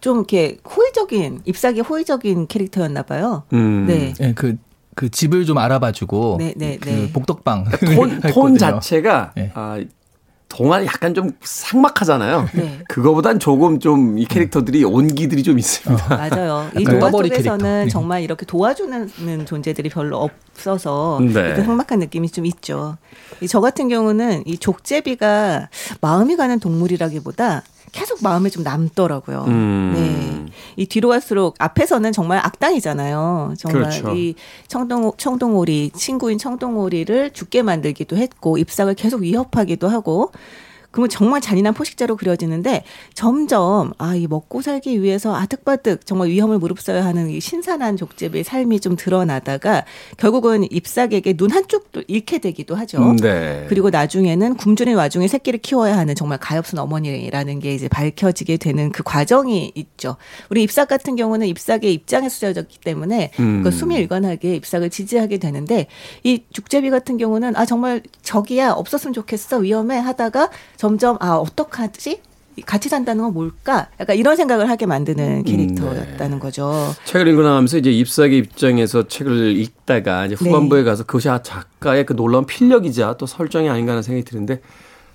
좀 0.00 0.18
이렇게 0.18 0.58
호의적인 0.68 1.42
잎사귀 1.44 1.80
호의적인 1.80 2.46
캐릭터였나 2.46 3.02
봐요. 3.02 3.42
음. 3.52 3.86
네. 3.86 4.14
네. 4.18 4.34
그, 4.34 4.56
그 4.94 5.08
집을 5.10 5.44
좀 5.44 5.58
알아봐주고 5.58 6.36
네, 6.38 6.54
네, 6.56 6.76
그 6.78 6.88
네. 6.88 7.12
복덕방 7.12 7.64
톤, 7.94 8.20
톤 8.20 8.58
자체가 8.58 9.32
네. 9.36 9.50
아, 9.54 9.78
동화 10.48 10.82
약간 10.86 11.12
좀 11.12 11.32
삭막하잖아요. 11.42 12.48
네. 12.54 12.78
그거보단 12.88 13.38
조금 13.38 13.78
좀 13.80 14.16
이 14.18 14.24
캐릭터들이 14.24 14.82
온기들이 14.82 15.42
좀 15.42 15.58
있습니다. 15.58 16.04
어, 16.06 16.16
맞아요. 16.16 16.70
이 16.78 16.84
동화 16.84 17.10
쪽에서는 17.10 17.84
네. 17.84 17.88
정말 17.90 18.22
이렇게 18.22 18.46
도와주는 18.46 19.44
존재들이 19.46 19.90
별로 19.90 20.16
없어서 20.18 21.20
네. 21.20 21.54
삭막한 21.54 21.98
느낌이 21.98 22.30
좀 22.30 22.46
있죠. 22.46 22.96
저 23.46 23.60
같은 23.60 23.88
경우는 23.88 24.44
이 24.46 24.56
족제비가 24.56 25.68
마음이 26.00 26.36
가는 26.36 26.58
동물이라기보다 26.58 27.62
계속 27.92 28.22
마음에 28.22 28.50
좀 28.50 28.62
남더라고요. 28.62 29.44
음. 29.48 29.92
네. 29.94 30.52
이 30.76 30.86
뒤로 30.86 31.08
갈수록 31.08 31.54
앞에서는 31.58 32.12
정말 32.12 32.38
악당이잖아요. 32.38 33.54
정말 33.58 33.82
그렇죠. 33.82 34.14
이 34.14 34.34
청동 34.68 35.12
청동오리 35.16 35.90
친구인 35.94 36.38
청동오리를 36.38 37.30
죽게 37.32 37.62
만들기도 37.62 38.16
했고 38.16 38.58
입상을 38.58 38.92
계속 38.94 39.20
위협하기도 39.22 39.88
하고 39.88 40.32
그러면 40.98 41.08
정말 41.08 41.40
잔인한 41.40 41.72
포식자로 41.72 42.16
그려지는데 42.16 42.84
점점 43.14 43.92
아 43.96 44.18
이 44.18 44.26
먹고 44.26 44.62
살기 44.62 45.02
위해서 45.02 45.34
아득바득 45.34 46.04
정말 46.04 46.28
위험을 46.28 46.58
무릅써야 46.58 47.04
하는 47.04 47.30
이 47.30 47.40
신선한 47.40 47.96
족제비의 47.96 48.44
삶이 48.44 48.80
좀 48.80 48.96
드러나다가 48.96 49.84
결국은 50.16 50.66
잎사귀에게 50.70 51.34
눈 51.34 51.50
한쪽도 51.50 52.02
잃게 52.08 52.38
되기도 52.38 52.74
하죠. 52.74 52.98
음, 52.98 53.16
네. 53.16 53.66
그리고 53.68 53.90
나중에는 53.90 54.56
굶주린 54.56 54.96
와중에 54.96 55.28
새끼를 55.28 55.60
키워야 55.60 55.96
하는 55.96 56.14
정말 56.14 56.38
가엾은 56.38 56.78
어머니라는 56.78 57.60
게 57.60 57.74
이제 57.74 57.88
밝혀지게 57.88 58.56
되는 58.56 58.90
그 58.90 59.02
과정이 59.02 59.72
있죠. 59.74 60.16
우리 60.50 60.62
잎삭 60.64 60.88
같은 60.88 61.16
경우는 61.16 61.46
잎삭의 61.46 61.92
입장에 61.92 62.28
수여졌기 62.28 62.80
때문에 62.80 63.30
음. 63.38 63.62
그 63.62 63.70
숨이 63.70 63.94
일관하게 63.94 64.56
잎삭을 64.56 64.90
지지하게 64.90 65.38
되는데 65.38 65.86
이 66.24 66.42
죽제비 66.52 66.90
같은 66.90 67.18
경우는 67.18 67.56
아 67.56 67.64
정말 67.64 68.02
저기야 68.22 68.72
없었으면 68.72 69.12
좋겠어 69.14 69.58
위험해 69.58 69.98
하다가 69.98 70.50
점점 70.88 71.18
아 71.20 71.34
어떡하지? 71.34 72.22
같이 72.64 72.88
산다는 72.88 73.22
건 73.22 73.34
뭘까? 73.34 73.88
약간 74.00 74.16
이런 74.16 74.36
생각을 74.36 74.70
하게 74.70 74.86
만드는 74.86 75.38
음, 75.40 75.44
캐릭터였다는 75.44 76.38
네. 76.38 76.38
거죠. 76.40 76.94
책을 77.04 77.28
읽고 77.28 77.42
나면서 77.42 77.76
이제 77.76 77.92
잎사귀 77.92 78.38
입장에서 78.38 79.06
책을 79.06 79.56
읽다가 79.58 80.24
이제 80.26 80.34
후반부에 80.34 80.80
네. 80.80 80.84
가서 80.84 81.04
그것이 81.04 81.28
아 81.28 81.42
작가의 81.42 82.06
그 82.06 82.16
놀라운 82.16 82.46
필력이자 82.46 83.16
또 83.18 83.26
설정이 83.26 83.68
아닌가 83.68 83.92
하는 83.92 84.02
생각이 84.02 84.24
드는데 84.24 84.60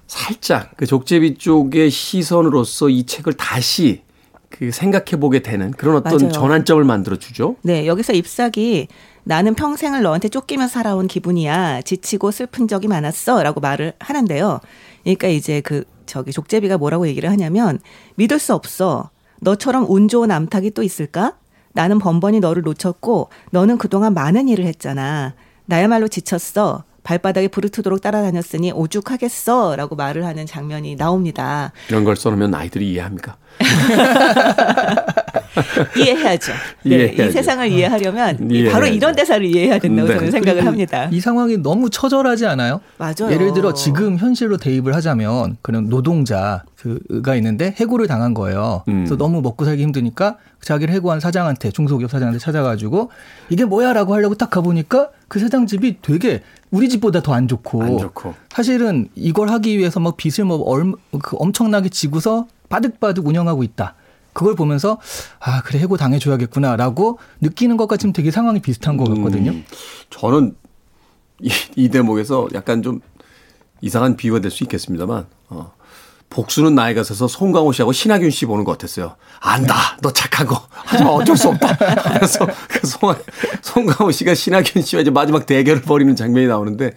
살짝 0.05 0.71
그 0.77 0.85
족제비 0.85 1.39
쪽의 1.39 1.89
시선으로서 1.89 2.89
이 2.89 3.03
책을 3.05 3.33
다시 3.33 4.03
그 4.49 4.71
생각해 4.71 5.19
보게 5.19 5.41
되는 5.41 5.71
그런 5.71 5.95
어떤 5.95 6.17
맞아요. 6.17 6.31
전환점을 6.31 6.83
만들어 6.83 7.17
주죠. 7.17 7.55
네, 7.63 7.87
여기서 7.87 8.13
잎사귀 8.13 8.87
나는 9.25 9.55
평생을 9.55 10.01
너한테 10.03 10.29
쫓기며 10.29 10.67
살아온 10.67 11.07
기분이야. 11.07 11.81
지치고 11.81 12.31
슬픈 12.31 12.67
적이 12.67 12.89
많았어. 12.89 13.41
라고 13.41 13.61
말을 13.61 13.93
하는데요. 13.99 14.59
그러니까 15.03 15.27
이제 15.27 15.61
그 15.61 15.83
저기 16.05 16.31
족제비가 16.31 16.77
뭐라고 16.77 17.07
얘기를 17.07 17.29
하냐면 17.29 17.79
믿을 18.15 18.39
수 18.39 18.53
없어. 18.53 19.09
너처럼 19.41 19.85
운 19.89 20.07
좋은 20.07 20.31
암탉이 20.31 20.71
또 20.71 20.83
있을까? 20.83 21.37
나는 21.73 21.99
번번이 21.99 22.39
너를 22.39 22.63
놓쳤고 22.63 23.29
너는 23.51 23.77
그동안 23.77 24.13
많은 24.13 24.47
일을 24.47 24.65
했잖아. 24.65 25.35
나야말로 25.65 26.07
지쳤어. 26.07 26.83
발바닥에 27.03 27.49
부르트도록 27.49 28.01
따라다녔으니 28.01 28.71
오죽하겠어. 28.71 29.75
라고 29.75 29.95
말을 29.95 30.25
하는 30.25 30.45
장면이 30.45 30.95
나옵니다. 30.95 31.71
이런 31.89 32.03
걸 32.03 32.15
써놓으면 32.15 32.55
아이들이 32.55 32.91
이해합니까? 32.91 33.37
이해해야죠. 35.97 36.53
네, 36.83 36.95
이해해야죠. 36.95 37.23
이 37.23 37.31
세상을 37.31 37.67
이해하려면 37.69 38.51
이해해야죠. 38.51 38.73
바로 38.73 38.87
이런 38.87 39.15
대사를 39.15 39.45
이해해야 39.45 39.79
된다고 39.79 40.07
네. 40.07 40.15
저는 40.15 40.31
생각을 40.31 40.65
합니다. 40.65 41.09
이 41.11 41.19
상황이 41.19 41.57
너무 41.57 41.89
처절하지 41.89 42.45
않아요? 42.47 42.81
맞아요. 42.97 43.31
예를 43.31 43.53
들어 43.53 43.73
지금 43.73 44.17
현실로 44.17 44.57
대입을 44.57 44.95
하자면 44.95 45.57
그런 45.61 45.89
노동자 45.89 46.63
그가 46.75 47.35
있는데 47.35 47.75
해고를 47.77 48.07
당한 48.07 48.33
거예요. 48.33 48.83
음. 48.87 49.05
그래서 49.05 49.17
너무 49.17 49.41
먹고 49.41 49.65
살기 49.65 49.83
힘드니까 49.83 50.37
자기를 50.61 50.93
해고한 50.95 51.19
사장한테 51.19 51.71
중소기업 51.71 52.09
사장한테 52.09 52.39
찾아가지고 52.39 53.11
이게 53.49 53.65
뭐야라고 53.65 54.13
하려고 54.13 54.35
딱 54.35 54.49
가보니까 54.49 55.09
그 55.27 55.39
사장 55.39 55.67
집이 55.67 55.97
되게 56.01 56.41
우리 56.73 56.89
집보다 56.89 57.21
더 57.21 57.33
안 57.33 57.47
좋고, 57.47 57.83
안 57.83 57.97
좋고, 57.99 58.33
사실은 58.49 59.07
이걸 59.15 59.49
하기 59.49 59.77
위해서 59.77 59.99
막 59.99 60.17
빚을 60.17 60.45
뭐 60.45 60.57
얼, 60.63 60.93
그 61.21 61.37
엄청나게 61.39 61.89
지고서 61.89 62.47
바득바득 62.69 63.27
운영하고 63.27 63.63
있다. 63.63 63.93
그걸 64.33 64.55
보면서 64.55 64.97
아 65.39 65.61
그래 65.61 65.77
해고 65.79 65.95
당해줘야겠구나라고 65.97 67.19
느끼는 67.41 67.77
것과 67.77 67.97
지금 67.97 68.11
되게 68.13 68.31
상황이 68.31 68.59
비슷한 68.59 68.97
것 68.97 69.03
같거든요. 69.07 69.51
음, 69.51 69.65
저는 70.09 70.55
이, 71.39 71.51
이 71.75 71.89
대목에서 71.89 72.47
약간 72.55 72.81
좀 72.81 73.01
이상한 73.81 74.15
비유가 74.15 74.39
될 74.41 74.49
수 74.49 74.63
있겠습니다만 74.63 75.27
어, 75.49 75.71
복수는 76.33 76.73
나이가 76.75 77.03
서서 77.03 77.27
송강호 77.27 77.71
씨하고 77.71 77.91
신하균 77.93 78.29
씨 78.31 78.45
보는 78.45 78.63
것 78.63 78.71
같았어요. 78.73 79.15
안다, 79.39 79.97
너 80.01 80.11
착하고 80.11 80.55
하지만 80.73 81.13
어쩔 81.13 81.37
수 81.37 81.49
없다. 81.49 81.75
그래서 82.15 82.47
그 82.67 82.87
송, 82.87 83.13
송강호 83.61 84.11
씨가 84.11 84.33
신하균 84.33 84.81
씨와 84.81 85.03
이제 85.03 85.11
마지막 85.11 85.45
대결을 85.45 85.83
벌이는 85.83 86.15
장면이 86.15 86.47
나오는데 86.47 86.91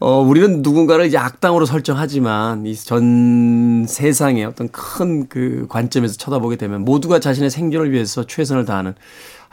어, 0.00 0.18
우리는 0.20 0.62
누군가를 0.62 1.06
이제 1.06 1.16
악당으로 1.18 1.64
설정하지만 1.66 2.66
이 2.66 2.74
전 2.74 3.86
세상의 3.88 4.44
어떤 4.46 4.68
큰 4.70 5.28
그 5.28 5.66
관점에서 5.68 6.16
쳐다보게 6.16 6.56
되면 6.56 6.84
모두가 6.84 7.20
자신의 7.20 7.50
생존을 7.50 7.92
위해서 7.92 8.24
최선을 8.26 8.64
다하는 8.64 8.94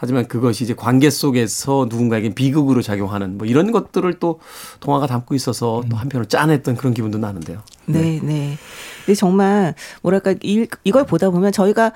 하지만 0.02 0.30
그것이 0.30 0.64
이제 0.64 0.74
관계 0.74 1.10
속에서 1.10 1.86
누군가에게 1.90 2.34
비극으로 2.34 2.82
작용하는 2.82 3.38
뭐 3.38 3.46
이런 3.46 3.74
것들을 3.74 4.14
또 4.20 4.40
동화가 4.80 5.08
담고 5.08 5.36
있어서 5.36 5.84
또 5.90 5.98
한편으로 5.98 6.26
짠했던 6.26 6.78
그런 6.78 6.94
기분도 6.94 7.18
나는데요. 7.18 7.62
네, 7.86 8.22
네. 8.24 8.58
근데 9.06 9.16
정말 9.16 9.76
뭐랄까 10.02 10.36
이, 10.42 10.66
이걸 10.86 11.06
보다 11.06 11.30
보면 11.30 11.52
저희가 11.52 11.92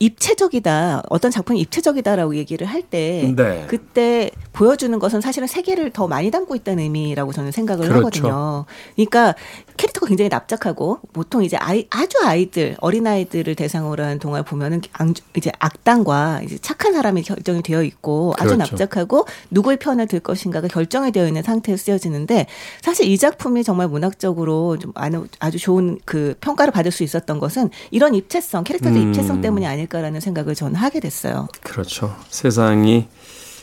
입체적이다. 0.00 1.04
어떤 1.10 1.30
작품이 1.30 1.60
입체적이다라고 1.60 2.34
얘기를 2.34 2.66
할때 2.66 3.32
네. 3.36 3.66
그때 3.68 4.32
보여주는 4.58 4.98
것은 4.98 5.20
사실은 5.20 5.46
세계를 5.46 5.92
더 5.92 6.08
많이 6.08 6.32
담고 6.32 6.56
있다는 6.56 6.82
의미라고 6.82 7.32
저는 7.32 7.52
생각을 7.52 7.86
그렇죠. 7.88 7.98
하거든요. 8.26 8.64
그러니까 8.96 9.36
캐릭터가 9.76 10.08
굉장히 10.08 10.28
납작하고 10.30 10.98
보통 11.12 11.44
이제 11.44 11.56
아이 11.56 11.86
아주 11.90 12.18
아이들 12.24 12.76
어린 12.80 13.06
아이들을 13.06 13.54
대상으로 13.54 14.02
한 14.02 14.18
동화를 14.18 14.44
보면은 14.44 14.80
앙- 14.94 15.14
이제 15.36 15.52
악당과 15.60 16.40
이제 16.42 16.58
착한 16.58 16.92
사람이 16.92 17.22
결정이 17.22 17.62
되어 17.62 17.84
있고 17.84 18.34
아주 18.36 18.56
그렇죠. 18.56 18.72
납작하고 18.72 19.26
누구의 19.52 19.76
편을 19.76 20.08
들 20.08 20.18
것인가가 20.18 20.66
결정이 20.66 21.12
되어 21.12 21.28
있는 21.28 21.44
상태에서 21.44 21.80
쓰여지는데 21.84 22.46
사실 22.82 23.06
이 23.06 23.16
작품이 23.16 23.62
정말 23.62 23.86
문학적으로 23.86 24.76
좀 24.78 24.92
아주- 24.96 25.58
좋은 25.60 26.00
그 26.04 26.34
평가를 26.40 26.72
받을 26.72 26.90
수 26.90 27.04
있었던 27.04 27.38
것은 27.38 27.70
이런 27.92 28.16
입체성 28.16 28.64
캐릭터들 28.64 29.00
음. 29.00 29.08
입체성 29.10 29.40
때문이 29.40 29.68
아닐까라는 29.68 30.18
생각을 30.20 30.56
저는 30.56 30.74
하게 30.74 30.98
됐어요. 30.98 31.46
그렇죠. 31.62 32.16
세상이 32.28 33.06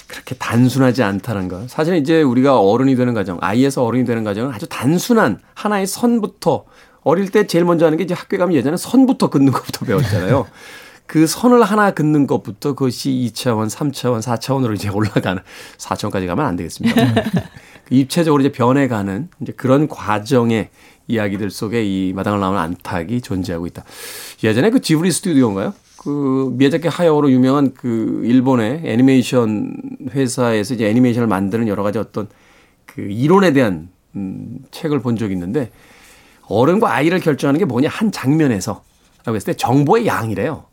그렇게 0.08 0.36
단순하지 0.36 1.04
않다는 1.04 1.48
것. 1.48 1.70
사실 1.70 1.96
이제 1.96 2.22
우리가 2.22 2.60
어른이 2.60 2.96
되는 2.96 3.14
과정, 3.14 3.38
아이에서 3.42 3.84
어른이 3.84 4.06
되는 4.06 4.24
과정은 4.24 4.54
아주 4.54 4.68
단순한 4.68 5.40
하나의 5.54 5.88
선부터 5.88 6.66
어릴 7.02 7.30
때 7.30 7.48
제일 7.48 7.66
먼저 7.66 7.86
하는 7.86 7.98
게 7.98 8.04
이제 8.04 8.14
학교에 8.14 8.38
가면 8.38 8.56
예전에 8.56 8.78
선부터 8.78 9.30
긋는 9.30 9.52
것부터 9.52 9.86
배웠잖아요. 9.86 10.48
그 11.08 11.28
선을 11.28 11.62
하나 11.62 11.92
긋는 11.92 12.26
것부터 12.26 12.74
그것이 12.74 13.12
2차원, 13.12 13.70
3차원, 13.70 14.22
4차원으로 14.22 14.74
이제 14.74 14.90
올라가는 14.90 15.42
4차원까지 15.78 16.26
가면 16.26 16.46
안 16.46 16.56
되겠습니다. 16.56 17.14
그 17.86 17.94
입체적으로 17.94 18.42
이제 18.42 18.52
변해가는 18.52 19.30
이제 19.42 19.54
그런 19.56 19.88
과정의 19.88 20.70
이야기들 21.08 21.52
속에 21.52 21.86
이 21.86 22.14
마당을 22.14 22.40
나오는 22.40 22.60
암탉이 22.60 23.22
존재하고 23.22 23.68
있다. 23.68 23.84
예전에 24.44 24.72
그 24.72 24.82
지브리 24.82 25.12
스튜디오인가요? 25.12 25.76
그 26.06 26.54
미야자키 26.54 26.88
하야오로 26.88 27.32
유명한 27.32 27.74
그 27.74 28.22
일본의 28.24 28.84
애니메이션 28.86 29.74
회사에서 30.12 30.76
이제 30.76 30.88
애니메이션을 30.88 31.28
만드는 31.28 31.68
여러 31.68 31.82
가지 31.82 31.98
어떤 31.98 32.28
그 32.86 33.02
이론에 33.02 33.54
대한 33.54 33.90
음, 34.16 34.60
책을 34.70 35.00
본 35.00 35.18
적이 35.18 35.34
있는데 35.34 35.72
어른과 36.48 36.94
아이를 36.94 37.20
결정하는 37.20 37.58
게 37.58 37.66
뭐냐 37.66 37.90
한 37.90 38.12
장면에서 38.12 38.84
라고 39.26 39.36
했을 39.36 39.54
때 39.54 39.58
정보의 39.58 40.06
양이래요. 40.06 40.66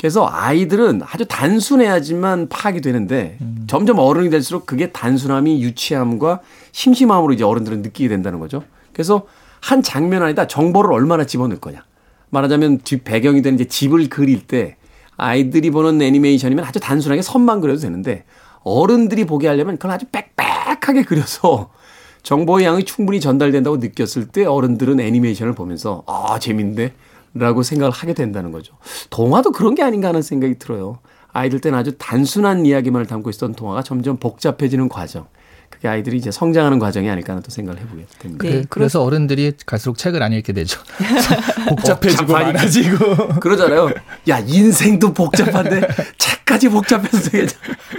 그래서 0.00 0.26
아이들은 0.28 1.02
아주 1.04 1.26
단순해야지만 1.26 2.48
파악이 2.48 2.80
되는데 2.80 3.38
점점 3.68 4.00
어른이 4.00 4.30
될수록 4.30 4.66
그게 4.66 4.90
단순함이 4.90 5.62
유치함과 5.62 6.40
심심함으로 6.72 7.34
이제 7.34 7.44
어른들은 7.44 7.82
느끼게 7.82 8.08
된다는 8.08 8.40
거죠. 8.40 8.64
그래서 8.92 9.26
한 9.60 9.82
장면 9.82 10.22
안에다 10.22 10.48
정보를 10.48 10.92
얼마나 10.92 11.24
집어넣을 11.24 11.60
거냐. 11.60 11.84
말하자면 12.30 12.78
뒷 12.78 13.04
배경이 13.04 13.42
되는 13.42 13.58
이제 13.58 13.68
집을 13.68 14.08
그릴 14.08 14.46
때 14.46 14.76
아이들이 15.16 15.70
보는 15.70 16.00
애니메이션이면 16.00 16.64
아주 16.64 16.80
단순하게 16.80 17.22
선만 17.22 17.60
그려도 17.60 17.80
되는데 17.80 18.24
어른들이 18.62 19.24
보게 19.24 19.48
하려면 19.48 19.76
그걸 19.76 19.92
아주 19.92 20.06
빽빽하게 20.10 21.04
그려서 21.04 21.70
정보의 22.22 22.66
양이 22.66 22.84
충분히 22.84 23.20
전달된다고 23.20 23.78
느꼈을 23.78 24.28
때 24.28 24.44
어른들은 24.44 25.00
애니메이션을 25.00 25.54
보면서 25.54 26.02
아 26.06 26.38
재밌는데 26.38 26.92
라고 27.32 27.62
생각을 27.62 27.92
하게 27.92 28.12
된다는 28.12 28.50
거죠. 28.50 28.74
동화도 29.10 29.52
그런 29.52 29.74
게 29.74 29.82
아닌가 29.82 30.08
하는 30.08 30.20
생각이 30.20 30.58
들어요. 30.58 30.98
아이들 31.32 31.60
때는 31.60 31.78
아주 31.78 31.96
단순한 31.96 32.66
이야기만을 32.66 33.06
담고 33.06 33.30
있었던 33.30 33.54
동화가 33.54 33.82
점점 33.82 34.16
복잡해지는 34.16 34.88
과정. 34.88 35.26
그게 35.70 35.88
아이들이 35.88 36.18
이제 36.18 36.30
성장하는 36.30 36.78
과정이 36.78 37.08
아닐까 37.08 37.32
하는 37.32 37.42
또 37.42 37.50
생각을 37.50 37.80
해보게 37.80 38.04
됩니다. 38.18 38.44
네, 38.44 38.62
그, 38.62 38.66
그래서 38.68 39.02
어른들이 39.02 39.52
갈수록 39.64 39.96
책을 39.96 40.22
안 40.22 40.32
읽게 40.32 40.52
되죠. 40.52 40.80
복잡해지고. 41.70 42.32
많아지고. 42.32 43.40
그러잖아요. 43.40 43.90
야, 44.28 44.40
인생도 44.40 45.14
복잡한데 45.14 45.88
책까지 46.18 46.68
복잡해서 46.68 47.30
되게 47.30 47.46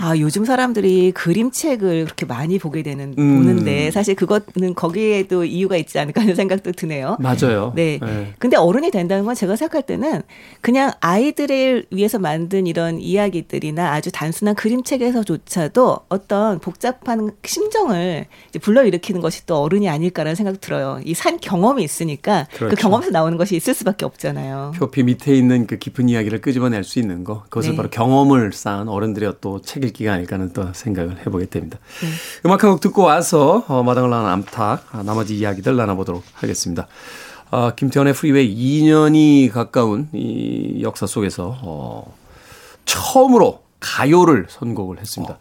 아, 0.02 0.18
요즘 0.18 0.46
사람들이 0.46 1.12
그림책을 1.14 2.06
그렇게 2.06 2.26
많이 2.26 2.60
보게 2.60 2.84
되는, 2.84 3.16
음. 3.18 3.38
보는데, 3.38 3.92
사실 3.92 4.16
그거는 4.16 4.76
거기에도 4.76 5.46
이유가 5.46 5.78
있지 5.78 5.98
않을까 6.00 6.22
하는 6.22 6.36
생각도 6.36 6.72
드네요. 6.74 7.18
맞아요. 7.20 7.72
네. 7.76 8.00
네. 8.02 8.34
근데 8.38 8.58
어른이 8.58 8.92
된다는 8.92 9.26
건 9.26 9.36
제가 9.36 9.56
생각할 9.56 9.84
때는 9.84 10.22
그냥 10.62 10.92
아이들을 11.00 11.86
위해서 11.92 12.20
만든 12.20 12.68
이런 12.68 13.00
이야기들이나 13.00 13.94
아주 13.94 14.12
단순한 14.12 14.56
그림책에서조차도 14.56 16.00
어떤 16.10 16.60
복잡한 16.60 17.32
심정을 17.62 18.26
불러일으키는 18.62 19.22
것이 19.22 19.46
또 19.46 19.62
어른이 19.62 19.88
아닐까라는 19.90 20.36
생각 20.36 20.60
들어요. 20.62 21.00
이 21.06 21.14
산 21.22 21.40
경험이 21.40 21.84
있으니까 21.84 22.48
그 22.52 22.58
그렇죠. 22.60 22.76
경험에서 22.78 23.12
나오는 23.12 23.38
것이 23.38 23.56
있을 23.56 23.76
수밖에 23.76 24.06
없잖아요. 24.06 24.72
표피 24.76 25.04
밑에 25.04 25.36
있는 25.38 25.68
그 25.68 25.78
깊은 25.78 26.10
이야기를 26.10 26.42
끄집어낼 26.42 26.84
수 26.84 26.98
있는 26.98 27.24
거 27.24 27.44
그것을 27.44 27.72
네. 27.72 27.76
바로 27.78 27.90
경험을 27.92 28.52
쌓은 28.54 28.88
어른들의 28.90 29.36
또 29.42 29.62
책 29.62 29.84
읽기가 29.84 30.14
아닐까 30.14 30.36
하는 30.38 30.52
또 30.54 30.74
생각을 30.74 31.20
해보게 31.20 31.46
됩니다. 31.46 31.78
네. 32.02 32.08
음악 32.46 32.64
한 32.64 32.72
곡 32.72 32.80
듣고 32.82 33.04
와서 33.04 33.64
어, 33.68 33.84
마당을 33.84 34.10
나온 34.10 34.30
암탉 34.30 34.86
아, 34.92 35.04
나머지 35.04 35.38
이야기들 35.38 35.76
나눠보도록 35.76 36.24
하겠습니다. 36.34 36.88
아, 37.52 37.74
김태훈의 37.76 38.14
프리웨이 38.14 38.56
2년이 38.56 39.52
가까운 39.52 40.08
이 40.14 40.80
역사 40.82 41.06
속에서 41.06 41.58
어, 41.62 42.16
처음으로 42.86 43.62
가요를 43.80 44.46
선곡을 44.50 45.00
했습니다. 45.00 45.38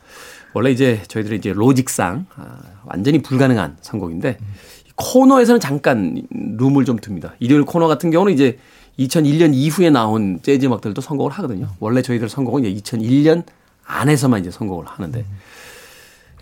원래 0.53 0.71
이제 0.71 1.03
저희들이 1.09 1.37
이제 1.37 1.53
로직상 1.53 2.27
아, 2.37 2.59
완전히 2.85 3.23
불가능한 3.23 3.79
선곡인데 3.81 4.39
이 4.87 4.91
코너에서는 4.97 5.61
잠깐 5.61 6.23
룸을 6.31 6.85
좀 6.85 6.99
둡니다. 6.99 7.35
일요일 7.39 7.65
코너 7.65 7.87
같은 7.89 8.11
경우는 8.11 8.33
이제 8.33 8.59
2001년 8.99 9.55
이후에 9.55 9.91
나온 9.91 10.41
재즈 10.43 10.67
음악들도 10.67 11.01
선곡을 11.01 11.33
하거든요. 11.33 11.69
원래 11.79 12.03
저희들 12.03 12.29
선곡은 12.29 12.65
이제 12.65 12.99
2001년 12.99 13.45
안에서만 13.85 14.41
이제 14.41 14.51
선곡을 14.51 14.87
하는데 14.87 15.25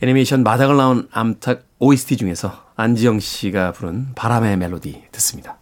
애니메이션 0.03 0.43
마당을 0.43 0.77
나온 0.77 1.09
암탉 1.11 1.65
OST 1.79 2.17
중에서 2.17 2.65
안지영 2.77 3.21
씨가 3.21 3.73
부른 3.73 4.15
바람의 4.15 4.57
멜로디 4.57 5.05
듣습니다. 5.13 5.59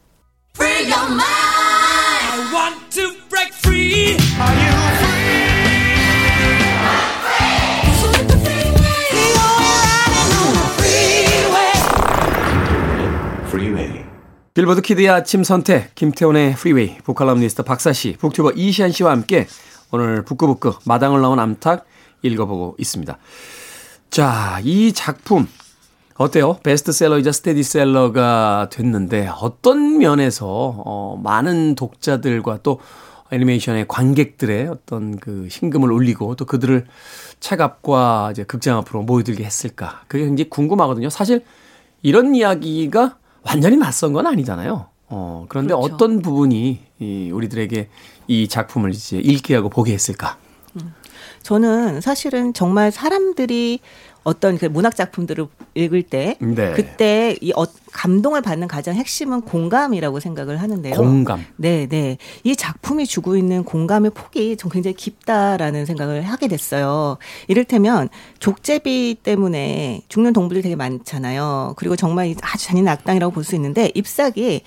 빌보드 14.57 14.81
키드의 14.81 15.11
아침 15.11 15.45
선택 15.45 15.95
김태훈의 15.95 16.55
프리웨이 16.55 16.97
북칼럼니스트 17.05 17.63
박사 17.63 17.93
씨, 17.93 18.17
북튜버 18.19 18.53
이시한 18.53 18.91
씨와 18.91 19.11
함께 19.11 19.47
오늘 19.91 20.25
북구북구 20.25 20.77
마당을 20.87 21.21
나온 21.21 21.39
암탉 21.39 21.85
읽어보고 22.23 22.77
있습니다. 22.79 23.19
자, 24.09 24.59
이 24.65 24.95
작품 24.95 25.47
어때요? 26.17 26.57
베스트셀러이자 26.63 27.33
스테디셀러가 27.33 28.71
됐는데 28.73 29.29
어떤 29.43 29.99
면에서 29.99 30.47
어, 30.49 31.21
많은 31.23 31.75
독자들과 31.75 32.61
또 32.63 32.81
애니메이션의 33.31 33.87
관객들의 33.89 34.69
어떤 34.69 35.19
그 35.19 35.49
심금을 35.51 35.93
울리고 35.93 36.35
또 36.35 36.47
그들을 36.47 36.87
책 37.41 37.61
앞과 37.61 38.31
이제 38.33 38.45
극장 38.45 38.79
앞으로 38.79 39.03
모여들게 39.03 39.45
했을까? 39.45 40.05
그게 40.09 40.25
굉장히 40.25 40.49
궁금하거든요. 40.49 41.11
사실 41.11 41.45
이런 42.01 42.35
이야기가 42.35 43.19
완전히 43.47 43.77
낯선 43.77 44.13
건 44.13 44.27
아니잖아요. 44.27 44.87
어, 45.09 45.47
그런데 45.49 45.75
그렇죠. 45.75 45.95
어떤 45.95 46.21
부분이 46.21 46.81
이 46.99 47.31
우리들에게 47.31 47.89
이 48.27 48.49
작품을 48.49 48.91
이제 48.91 49.19
읽게 49.19 49.55
하고 49.55 49.69
보게 49.69 49.93
했을까? 49.93 50.39
저는 51.43 52.01
사실은 52.01 52.53
정말 52.53 52.91
사람들이 52.91 53.79
어떤 54.27 54.59
그 54.59 54.67
문학 54.67 54.97
작품들을 54.97 55.47
읽을 55.75 56.03
때 56.03 56.37
네. 56.41 56.73
그때 56.73 57.37
이 57.41 57.53
어, 57.55 57.65
감동을 57.93 58.43
받는 58.43 58.67
가장 58.67 58.97
핵심은 58.97 59.43
공감이라고 59.43 60.19
생각을 60.19 60.57
하는데요. 60.61 60.97
공감. 60.97 61.45
네, 61.55 61.87
네. 61.87 62.19
이 62.43 62.57
작품이 62.57 63.07
주고 63.07 63.37
있는 63.37 63.63
공감의 63.63 64.11
폭이 64.11 64.57
좀 64.57 64.69
굉장히 64.69 64.97
깊다라는 64.97 65.87
생각을 65.87 66.23
하게 66.23 66.49
됐어요. 66.49 67.19
이를테면 67.47 68.09
족제비 68.41 69.19
때문에 69.23 70.03
죽는 70.09 70.33
동물들이 70.33 70.63
되게 70.63 70.75
많잖아요. 70.75 71.75
그리고 71.77 71.95
정말 71.95 72.35
아주 72.43 72.67
잔인한 72.67 72.95
악당이라고 72.95 73.33
볼 73.33 73.45
수 73.45 73.55
있는데 73.55 73.93
잎사귀 73.95 74.63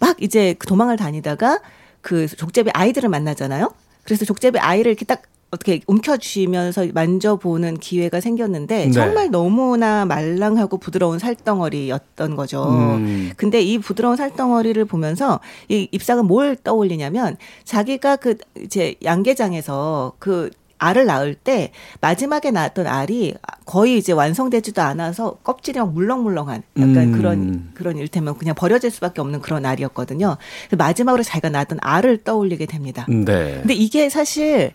막 0.00 0.20
이제 0.20 0.56
그 0.58 0.66
도망을 0.66 0.96
다니다가 0.96 1.60
그 2.00 2.26
족제비 2.26 2.70
아이들을 2.74 3.08
만나잖아요. 3.08 3.72
그래서 4.02 4.24
족제비 4.24 4.58
아이를 4.58 4.90
이렇게 4.90 5.04
딱 5.04 5.22
어떻게 5.50 5.80
움켜쥐면서 5.86 6.88
만져보는 6.92 7.78
기회가 7.78 8.20
생겼는데 8.20 8.86
네. 8.86 8.90
정말 8.90 9.30
너무나 9.30 10.04
말랑하고 10.04 10.78
부드러운 10.78 11.18
살덩어리였던 11.18 12.36
거죠. 12.36 12.68
음. 12.68 13.30
근데 13.36 13.60
이 13.62 13.78
부드러운 13.78 14.16
살덩어리를 14.16 14.84
보면서 14.86 15.40
이 15.68 15.88
잎사귀는 15.92 16.26
뭘 16.26 16.56
떠올리냐면 16.56 17.36
자기가 17.64 18.16
그 18.16 18.36
이제 18.60 18.96
양계장에서 19.04 20.14
그 20.18 20.50
알을 20.78 21.06
낳을 21.06 21.34
때 21.34 21.72
마지막에 22.00 22.50
낳았던 22.50 22.86
알이 22.86 23.34
거의 23.64 23.96
이제 23.96 24.12
완성되지도 24.12 24.82
않아서 24.82 25.38
껍질이 25.42 25.78
막 25.78 25.92
물렁물렁한 25.92 26.62
약간 26.78 26.96
음. 26.96 27.12
그런 27.12 27.70
그런 27.74 27.96
일테면 27.96 28.36
그냥 28.36 28.54
버려질 28.54 28.90
수밖에 28.90 29.20
없는 29.20 29.40
그런 29.40 29.64
알이었거든요. 29.64 30.36
그래서 30.68 30.76
마지막으로 30.76 31.22
자기가 31.22 31.48
낳았던 31.48 31.78
알을 31.80 32.24
떠올리게 32.24 32.66
됩니다. 32.66 33.06
네. 33.08 33.58
근데 33.60 33.74
이게 33.74 34.10
사실 34.10 34.72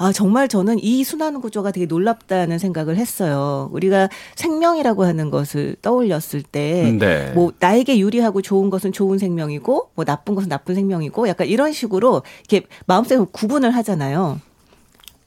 아, 0.00 0.12
정말 0.12 0.46
저는 0.46 0.78
이 0.80 1.02
순환 1.02 1.40
구조가 1.40 1.72
되게 1.72 1.84
놀랍다는 1.86 2.58
생각을 2.60 2.96
했어요. 2.96 3.68
우리가 3.72 4.08
생명이라고 4.36 5.04
하는 5.04 5.28
것을 5.30 5.74
떠올렸을 5.82 6.42
때, 6.42 6.96
네. 6.98 7.32
뭐, 7.34 7.52
나에게 7.58 7.98
유리하고 7.98 8.40
좋은 8.40 8.70
것은 8.70 8.92
좋은 8.92 9.18
생명이고, 9.18 9.90
뭐, 9.96 10.04
나쁜 10.04 10.36
것은 10.36 10.48
나쁜 10.48 10.76
생명이고, 10.76 11.26
약간 11.28 11.48
이런 11.48 11.72
식으로 11.72 12.22
이렇게 12.48 12.66
마음속에 12.86 13.28
구분을 13.32 13.72
하잖아요. 13.74 14.38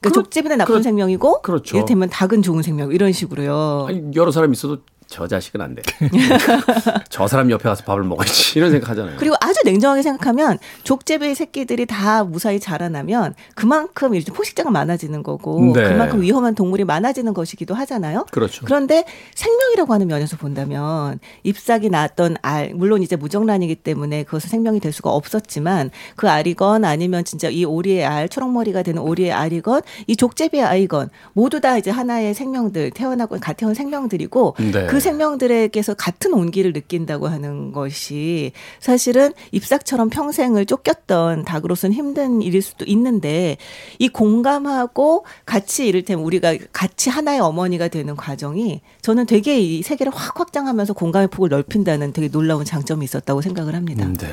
그렇- 0.00 0.22
족제비는 0.22 0.56
나쁜 0.56 0.72
그렇- 0.72 0.82
생명이고, 0.82 1.42
그렇죠. 1.42 1.76
이를테면 1.76 2.08
닭은 2.08 2.40
좋은 2.40 2.62
생명, 2.62 2.92
이런 2.92 3.12
식으로요. 3.12 3.84
아니, 3.88 4.02
여러 4.14 4.30
사람 4.32 4.52
있어도 4.54 4.78
저 5.12 5.26
자식은 5.26 5.60
안 5.60 5.74
돼. 5.74 5.82
저 7.10 7.28
사람 7.28 7.50
옆에 7.50 7.64
가서 7.64 7.84
밥을 7.84 8.02
먹어야지. 8.02 8.58
이런 8.58 8.70
생각 8.70 8.88
하잖아요. 8.88 9.16
그리고 9.18 9.36
아주 9.42 9.60
냉정하게 9.62 10.00
생각하면 10.00 10.58
족제비 10.84 11.34
새끼들이 11.34 11.84
다 11.84 12.24
무사히 12.24 12.58
자라나면 12.58 13.34
그만큼 13.54 14.14
이제 14.14 14.32
포식자가 14.32 14.70
많아지는 14.70 15.22
거고 15.22 15.72
네. 15.74 15.86
그만큼 15.86 16.22
위험한 16.22 16.54
동물이 16.54 16.84
많아지는 16.84 17.34
것이기도 17.34 17.74
하잖아요. 17.74 18.24
그렇죠. 18.30 18.64
그런데 18.64 19.04
생명이라고 19.34 19.92
하는 19.92 20.06
면에서 20.06 20.38
본다면 20.38 21.18
잎사귀 21.42 21.90
낳았던 21.90 22.38
알 22.40 22.72
물론 22.74 23.02
이제 23.02 23.14
무정란이기 23.14 23.74
때문에 23.76 24.22
그것은 24.22 24.48
생명이 24.48 24.80
될 24.80 24.92
수가 24.92 25.10
없었지만 25.10 25.90
그 26.16 26.30
알이건 26.30 26.86
아니면 26.86 27.24
진짜 27.24 27.50
이 27.50 27.66
오리의 27.66 28.06
알 28.06 28.30
초록머리가 28.30 28.82
되는 28.82 29.02
오리의 29.02 29.30
알이건 29.30 29.82
이 30.06 30.16
족제비의 30.16 30.64
아이건 30.64 31.10
모두 31.34 31.60
다 31.60 31.76
이제 31.76 31.90
하나의 31.90 32.32
생명들 32.32 32.92
태어나고 32.92 33.38
가태온 33.40 33.74
생명들이고 33.74 34.56
네. 34.72 34.86
그 34.86 35.01
생명들에게서 35.02 35.94
같은 35.94 36.32
온기를 36.32 36.72
느낀다고 36.72 37.28
하는 37.28 37.72
것이 37.72 38.52
사실은 38.80 39.32
잎삭처럼 39.52 40.10
평생을 40.10 40.66
쫓겼던 40.66 41.44
닭으로서는 41.44 41.94
힘든 41.94 42.40
일일 42.42 42.62
수도 42.62 42.84
있는데 42.86 43.56
이 43.98 44.08
공감하고 44.08 45.24
같이 45.44 45.86
이를테면 45.86 46.24
우리가 46.24 46.56
같이 46.72 47.10
하나의 47.10 47.40
어머니가 47.40 47.88
되는 47.88 48.16
과정이 48.16 48.80
저는 49.02 49.26
되게 49.26 49.58
이 49.60 49.82
세계를 49.82 50.12
확 50.14 50.40
확장하면서 50.40 50.94
공감의 50.94 51.28
폭을 51.28 51.50
넓힌다는 51.50 52.12
되게 52.12 52.28
놀라운 52.28 52.64
장점이 52.64 53.04
있었다고 53.04 53.42
생각을 53.42 53.74
합니다. 53.74 54.06
네. 54.18 54.26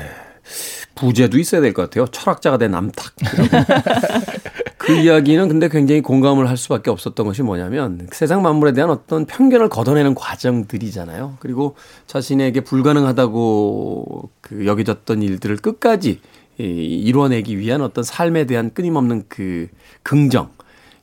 부제도 0.94 1.38
있어야 1.38 1.60
될 1.60 1.72
것 1.74 1.82
같아요. 1.82 2.06
철학자가 2.06 2.58
된 2.58 2.74
암탉. 2.74 3.12
그 4.80 4.92
이야기는 4.92 5.48
근데 5.48 5.68
굉장히 5.68 6.00
공감을 6.00 6.48
할 6.48 6.56
수밖에 6.56 6.90
없었던 6.90 7.26
것이 7.26 7.42
뭐냐면 7.42 8.08
세상 8.12 8.40
만물에 8.40 8.72
대한 8.72 8.88
어떤 8.90 9.26
편견을 9.26 9.68
걷어내는 9.68 10.14
과정들이잖아요. 10.14 11.36
그리고 11.38 11.76
자신에게 12.06 12.62
불가능하다고 12.62 14.30
그 14.40 14.64
여겨졌던 14.66 15.22
일들을 15.22 15.58
끝까지 15.58 16.20
이 16.58 16.62
이루어내기 16.62 17.58
위한 17.58 17.82
어떤 17.82 18.02
삶에 18.02 18.46
대한 18.46 18.72
끊임없는 18.72 19.24
그 19.28 19.68
긍정 20.02 20.48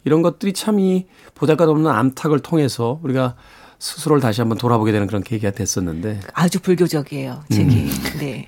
이런 0.06 0.24
것들이 0.24 0.54
참 0.54 0.80
이 0.80 1.06
보잘것없는 1.36 1.90
암탉을 1.92 2.40
통해서 2.40 3.00
우리가 3.04 3.36
스스로를 3.78 4.22
다시 4.22 4.42
한번 4.42 4.58
돌아보게 4.58 4.92
되는 4.92 5.06
그런 5.06 5.22
계기가 5.22 5.52
됐었는데 5.52 6.22
아주 6.34 6.60
불교적이에요, 6.60 7.44
책이. 7.52 7.88
네. 8.20 8.48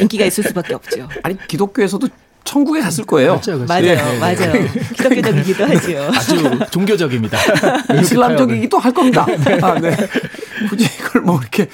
인기가 0.00 0.24
있을 0.24 0.42
수밖에 0.42 0.74
없죠. 0.74 1.08
아니 1.22 1.36
기독교에서도 1.46 2.08
천국에 2.44 2.80
갔을 2.80 3.04
거예요. 3.04 3.32
그렇죠, 3.40 3.52
그렇죠. 3.58 3.66
맞아요, 3.72 3.86
예. 3.86 4.18
맞아요. 4.18 4.52
기독교적이기도 4.96 5.64
하죠. 5.64 6.10
아주 6.14 6.60
종교적입니다. 6.70 7.38
이슬람적이기도 8.00 8.78
할 8.78 8.92
겁니다. 8.92 9.26
아, 9.62 9.80
네. 9.80 9.96
굳이 10.68 10.84
이걸 10.84 11.22
뭐 11.22 11.40
이렇게 11.40 11.68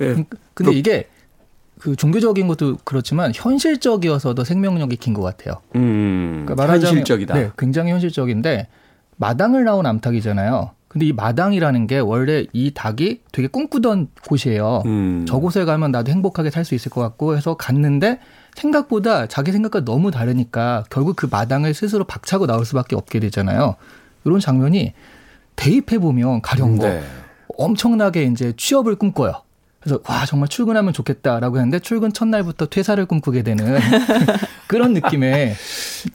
예. 0.00 0.24
근데 0.54 0.72
이게 0.72 1.08
그 1.80 1.96
종교적인 1.96 2.46
것도 2.46 2.78
그렇지만 2.84 3.32
현실적이어서 3.34 4.34
더 4.34 4.44
생명력이 4.44 4.96
긴 4.96 5.12
것 5.14 5.22
같아요. 5.22 5.56
음, 5.74 6.44
그러니까 6.46 6.64
말하자면- 6.64 6.86
현실적이다. 6.86 7.34
네, 7.34 7.50
굉장히 7.58 7.90
현실적인데 7.90 8.68
마당을 9.16 9.64
나온 9.64 9.84
암탉이잖아요. 9.86 10.70
근데 10.88 11.06
이 11.06 11.12
마당이라는 11.12 11.86
게 11.86 11.98
원래 11.98 12.44
이 12.52 12.70
닭이 12.72 13.20
되게 13.32 13.48
꿈꾸던 13.48 14.08
곳이에요. 14.28 14.82
음. 14.86 15.24
저곳에 15.26 15.64
가면 15.64 15.90
나도 15.90 16.12
행복하게 16.12 16.50
살 16.50 16.64
수 16.64 16.74
있을 16.74 16.90
것 16.90 17.00
같고 17.00 17.36
해서 17.36 17.54
갔는데 17.54 18.18
생각보다 18.54 19.26
자기 19.26 19.52
생각과 19.52 19.84
너무 19.84 20.10
다르니까 20.10 20.84
결국 20.90 21.16
그 21.16 21.26
마당을 21.30 21.74
스스로 21.74 22.04
박차고 22.04 22.46
나올 22.46 22.64
수밖에 22.64 22.96
없게 22.96 23.20
되잖아요. 23.20 23.76
이런 24.24 24.40
장면이 24.40 24.92
대입해 25.56 25.98
보면 25.98 26.42
가령 26.42 26.76
뭐 26.76 26.88
네. 26.88 27.02
엄청나게 27.58 28.24
이제 28.24 28.52
취업을 28.56 28.96
꿈꿔요. 28.96 29.42
그래서 29.80 30.00
와 30.08 30.24
정말 30.26 30.48
출근하면 30.48 30.92
좋겠다라고 30.92 31.56
했는데 31.56 31.80
출근 31.80 32.12
첫날부터 32.12 32.66
퇴사를 32.66 33.04
꿈꾸게 33.04 33.42
되는 33.42 33.80
그런 34.68 34.92
느낌의 34.92 35.56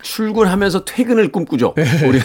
출근하면서 0.02 0.86
퇴근을 0.86 1.34
꿈꾸죠. 1.34 1.74
네. 1.76 1.84
우리 2.08 2.20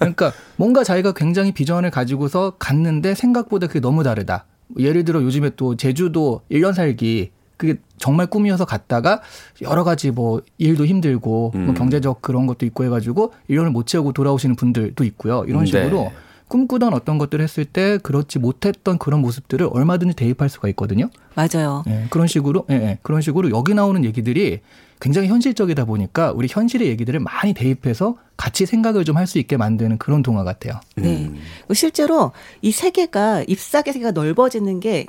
그러니까 0.00 0.32
뭔가 0.56 0.82
자기가 0.82 1.12
굉장히 1.12 1.52
비전을 1.52 1.90
가지고서 1.90 2.54
갔는데 2.58 3.14
생각보다 3.14 3.68
그게 3.68 3.78
너무 3.78 4.02
다르다. 4.02 4.46
예를 4.78 5.04
들어 5.04 5.22
요즘에 5.22 5.50
또 5.56 5.76
제주도 5.76 6.42
1년 6.50 6.74
살기 6.74 7.30
그게 7.58 7.74
정말 7.98 8.26
꿈이어서 8.28 8.64
갔다가 8.64 9.20
여러 9.60 9.84
가지 9.84 10.10
뭐 10.10 10.40
일도 10.56 10.86
힘들고 10.86 11.50
뭐 11.54 11.60
음. 11.60 11.74
경제적 11.74 12.22
그런 12.22 12.46
것도 12.46 12.64
있고 12.64 12.84
해가지고 12.84 13.34
1년을 13.50 13.70
못 13.70 13.86
채우고 13.86 14.12
돌아오시는 14.12 14.56
분들도 14.56 15.04
있고요. 15.04 15.44
이런 15.46 15.64
네. 15.64 15.66
식으로 15.66 16.10
꿈꾸던 16.48 16.94
어떤 16.94 17.18
것들을 17.18 17.42
했을 17.42 17.66
때 17.66 17.98
그렇지 17.98 18.38
못했던 18.38 18.96
그런 18.96 19.20
모습들을 19.20 19.68
얼마든지 19.70 20.16
대입할 20.16 20.48
수가 20.48 20.68
있거든요. 20.68 21.10
맞아요. 21.34 21.84
예, 21.88 22.06
그런 22.08 22.26
식으로, 22.26 22.64
예, 22.70 22.74
예, 22.74 22.98
그런 23.02 23.20
식으로 23.20 23.50
여기 23.50 23.74
나오는 23.74 24.02
얘기들이 24.02 24.60
굉장히 25.00 25.28
현실적이다 25.28 25.84
보니까 25.84 26.32
우리 26.32 26.48
현실의 26.50 26.88
얘기들을 26.88 27.20
많이 27.20 27.52
대입해서 27.52 28.16
같이 28.36 28.66
생각을 28.66 29.04
좀 29.04 29.16
할 29.16 29.26
수 29.26 29.38
있게 29.38 29.56
만드는 29.56 29.98
그런 29.98 30.22
동화 30.22 30.42
같아요. 30.42 30.80
네. 30.96 31.28
그리고 31.60 31.74
실제로 31.74 32.32
이 32.62 32.72
세계가 32.72 33.44
잎사귀 33.46 33.92
세계가 33.92 34.12
넓어지는 34.12 34.80
게 34.80 35.06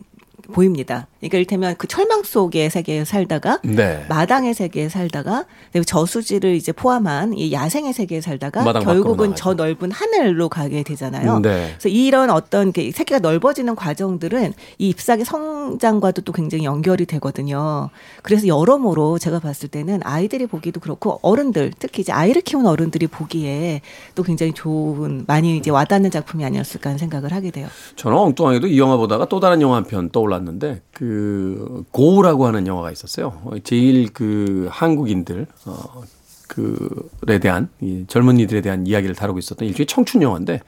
보입니다. 0.52 1.08
그러니까 1.20 1.38
이를테면 1.38 1.76
그 1.78 1.88
철망 1.88 2.24
속의 2.24 2.70
세계에 2.70 3.06
살다가 3.06 3.60
네. 3.64 4.06
마당의 4.10 4.54
세계에 4.54 4.90
살다가 4.90 5.46
그리고 5.72 5.84
저수지를 5.84 6.56
이제 6.56 6.72
포함한 6.72 7.34
이 7.34 7.52
야생의 7.52 7.94
세계에 7.94 8.22
살다가 8.22 8.64
결국은. 8.80 9.36
저 9.36 9.54
넓은 9.54 9.92
하늘로 9.92 10.50
가게 10.50 10.84
되잖아요. 10.84 11.40
네. 11.40 11.70
그래서 11.78 11.90
이런 11.90 12.30
어떤 12.30 12.72
그 12.72 12.92
세계가 12.92 13.20
넓어지는 13.20 13.76
과정들은 13.76 14.54
이 14.80 14.90
잎사귀 14.90 15.24
성장과도 15.24 16.22
또 16.24 16.32
굉장히 16.32 16.64
연결이 16.66 17.06
되거든요. 17.06 17.90
그래서 18.24 18.48
여러모로 18.48 19.20
제가 19.20 19.40
봤을 19.40 19.70
때는 19.70 20.00
아이들이 20.04 20.48
보기도 20.48 20.80
그렇고 20.80 21.20
어른들 21.22 21.74
특히 21.80 22.02
이제 22.02 22.12
아이를 22.12 22.42
키우는 22.42 22.68
어른들이 22.70 23.08
보기에 23.08 23.82
또 24.16 24.24
굉장히 24.24 24.54
좋은 24.54 25.26
많이 25.28 25.58
이제 25.58 25.70
와닿는 25.70 26.12
작품이 26.12 26.44
아니었을까 26.44 26.90
하는 26.90 26.98
생각을 26.98 27.32
하게 27.34 27.52
돼요. 27.52 27.68
저는 27.96 28.18
엉뚱하게도 28.18 28.68
이 28.68 28.80
영화 28.80 28.98
보다가 28.98 29.28
또 29.28 29.40
다른 29.40 29.62
영화 29.62 29.76
한 29.78 29.84
편 29.84 30.10
떠올랐 30.10 30.39
는데 30.42 30.82
그 30.92 31.84
고우라고 31.92 32.46
하는 32.46 32.68
영화가 32.68 32.92
있었어요. 32.92 33.42
어, 33.46 33.52
제일 33.64 34.12
그 34.14 34.68
한국인들 34.72 35.48
어 35.66 36.04
그에 36.48 37.40
대한 37.40 37.70
이 37.80 38.06
젊은이들에 38.08 38.62
대한 38.62 38.88
이야기를 38.88 39.16
다루고 39.16 39.40
있었던 39.40 39.68
일종의 39.68 39.88
청춘 39.88 40.22
영화인데 40.22 40.62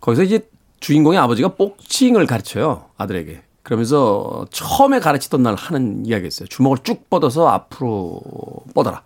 거기서 0.00 0.22
이제 0.22 0.48
주인공의 0.80 1.18
아버지가 1.18 1.54
복싱을 1.54 2.26
가르쳐요 2.26 2.86
아들에게. 2.96 3.42
그러면서 3.62 4.46
처음에 4.50 5.00
가르치던 5.00 5.42
날 5.42 5.56
하는 5.56 6.06
이야기였어요. 6.06 6.46
주먹을 6.48 6.78
쭉 6.84 7.10
뻗어서 7.10 7.48
앞으로 7.48 8.22
뻗어라. 8.74 9.02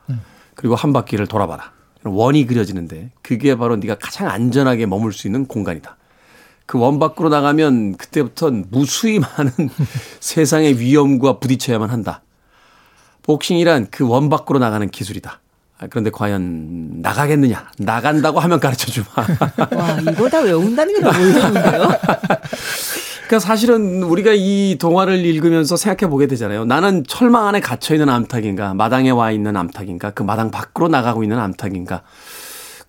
그리고 0.54 0.74
한 0.74 0.92
바퀴를 0.92 1.26
돌아봐라. 1.26 1.72
원이 2.04 2.46
그려지는데 2.46 3.10
그게 3.22 3.56
바로 3.56 3.76
네가 3.76 3.96
가장 3.96 4.28
안전하게 4.28 4.84
머물 4.86 5.12
수 5.14 5.26
있는 5.26 5.46
공간이다. 5.46 5.96
그 6.70 6.78
원 6.78 7.00
밖으로 7.00 7.30
나가면 7.30 7.96
그때부터는 7.96 8.66
무수히 8.70 9.18
많은 9.18 9.50
세상의 10.20 10.78
위험과 10.78 11.40
부딪혀야만 11.40 11.90
한다. 11.90 12.22
복싱이란 13.24 13.88
그 13.90 14.06
원 14.06 14.28
밖으로 14.28 14.60
나가는 14.60 14.88
기술이다. 14.88 15.40
아, 15.80 15.86
그런데 15.90 16.10
과연 16.10 17.02
나가겠느냐? 17.02 17.72
나간다고 17.78 18.38
하면 18.38 18.60
가르쳐 18.60 18.86
주마. 18.86 19.08
와 19.74 19.98
이거 20.00 20.28
다 20.28 20.38
외운다는 20.42 20.94
게 20.94 21.00
너무 21.00 21.18
어려운데요. 21.18 21.88
그러니까 23.26 23.38
사실은 23.40 24.04
우리가 24.04 24.30
이 24.36 24.76
동화를 24.80 25.24
읽으면서 25.26 25.76
생각해 25.76 26.08
보게 26.08 26.28
되잖아요. 26.28 26.66
나는 26.66 27.02
철망 27.08 27.48
안에 27.48 27.58
갇혀 27.58 27.94
있는 27.94 28.08
암탉인가, 28.08 28.74
마당에 28.74 29.10
와 29.10 29.32
있는 29.32 29.56
암탉인가, 29.56 30.10
그 30.12 30.22
마당 30.22 30.52
밖으로 30.52 30.86
나가고 30.86 31.24
있는 31.24 31.36
암탉인가. 31.40 32.02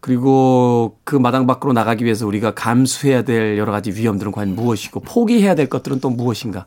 그리고 0.01 0.97
그 1.03 1.15
마당 1.15 1.45
밖으로 1.47 1.73
나가기 1.73 2.03
위해서 2.03 2.25
우리가 2.27 2.51
감수해야 2.55 3.21
될 3.21 3.57
여러 3.57 3.71
가지 3.71 3.91
위험들은 3.91 4.31
과연 4.31 4.55
무엇이고 4.55 4.99
포기해야 5.01 5.55
될 5.55 5.69
것들은 5.69 6.01
또 6.01 6.09
무엇인가. 6.09 6.65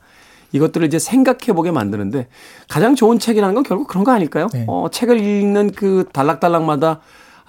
이것들을 0.52 0.86
이제 0.86 1.00
생각해 1.00 1.52
보게 1.52 1.72
만드는데 1.72 2.28
가장 2.68 2.94
좋은 2.94 3.18
책이라는 3.18 3.54
건 3.56 3.64
결국 3.64 3.88
그런 3.88 4.04
거 4.04 4.12
아닐까요? 4.12 4.46
네. 4.52 4.64
어, 4.68 4.86
책을 4.90 5.18
읽는 5.20 5.72
그 5.72 6.08
단락단락마다 6.12 7.00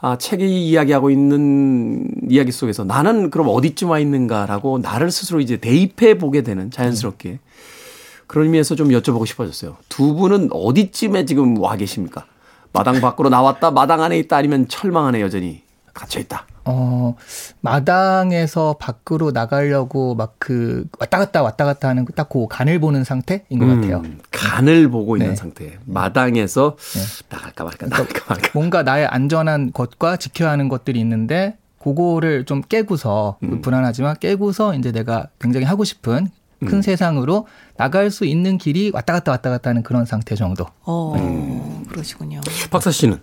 아, 0.01 0.17
책이 0.17 0.67
이야기하고 0.67 1.11
있는 1.11 2.09
이야기 2.29 2.51
속에서 2.51 2.83
나는 2.83 3.29
그럼 3.29 3.47
어디쯤 3.49 3.91
와 3.91 3.99
있는가라고 3.99 4.79
나를 4.79 5.11
스스로 5.11 5.39
이제 5.39 5.57
대입해 5.57 6.17
보게 6.17 6.41
되는 6.41 6.71
자연스럽게 6.71 7.39
그런 8.27 8.45
의미에서 8.45 8.75
좀 8.75 8.89
여쭤보고 8.89 9.27
싶어졌어요. 9.27 9.77
두 9.87 10.15
분은 10.15 10.49
어디쯤에 10.51 11.25
지금 11.25 11.57
와 11.59 11.75
계십니까? 11.75 12.25
마당 12.73 12.99
밖으로 12.99 13.29
나왔다, 13.29 13.71
마당 13.71 14.01
안에 14.01 14.17
있다, 14.19 14.35
아니면 14.35 14.67
철망 14.67 15.05
안에 15.05 15.21
여전히 15.21 15.64
갇혀 15.95 16.19
있다. 16.19 16.45
어, 16.65 17.15
마당에서 17.61 18.75
밖으로 18.79 19.31
나가려고 19.31 20.13
막 20.15 20.35
그 20.37 20.85
왔다 20.99 21.17
갔다 21.17 21.41
왔다 21.41 21.65
갔다 21.65 21.87
하는 21.87 22.05
딱 22.15 22.29
그 22.29 22.47
간을 22.49 22.79
보는 22.79 23.03
상태인 23.03 23.41
것 23.57 23.65
같아요. 23.65 23.97
음, 24.05 24.19
간을 24.31 24.89
보고 24.89 25.15
있는 25.17 25.29
네. 25.31 25.35
상태. 25.35 25.79
마당에서 25.85 26.75
나갈까 27.29 27.63
말까, 27.63 27.87
나갈까 27.87 28.25
말까. 28.27 28.49
뭔가 28.53 28.83
나의 28.83 29.07
안전한 29.07 29.71
것과 29.71 30.17
지켜야 30.17 30.51
하는 30.51 30.69
것들이 30.69 30.99
있는데 30.99 31.57
그거를 31.81 32.45
좀 32.45 32.61
깨고서 32.61 33.37
음. 33.43 33.61
불안하지만 33.61 34.17
깨고서 34.19 34.75
이제 34.75 34.91
내가 34.91 35.27
굉장히 35.39 35.65
하고 35.65 35.83
싶은 35.83 36.27
음. 36.63 36.67
큰 36.67 36.81
세상으로 36.81 37.47
나갈 37.77 38.11
수 38.11 38.25
있는 38.25 38.57
길이 38.57 38.91
왔다 38.93 39.13
갔다 39.13 39.31
왔다 39.31 39.49
갔다 39.49 39.69
하는 39.69 39.81
그런 39.83 40.05
상태 40.05 40.35
정도. 40.35 40.65
어, 40.83 41.15
음. 41.17 41.85
그러시군요. 41.89 42.41
박사 42.69 42.91
씨는? 42.91 43.19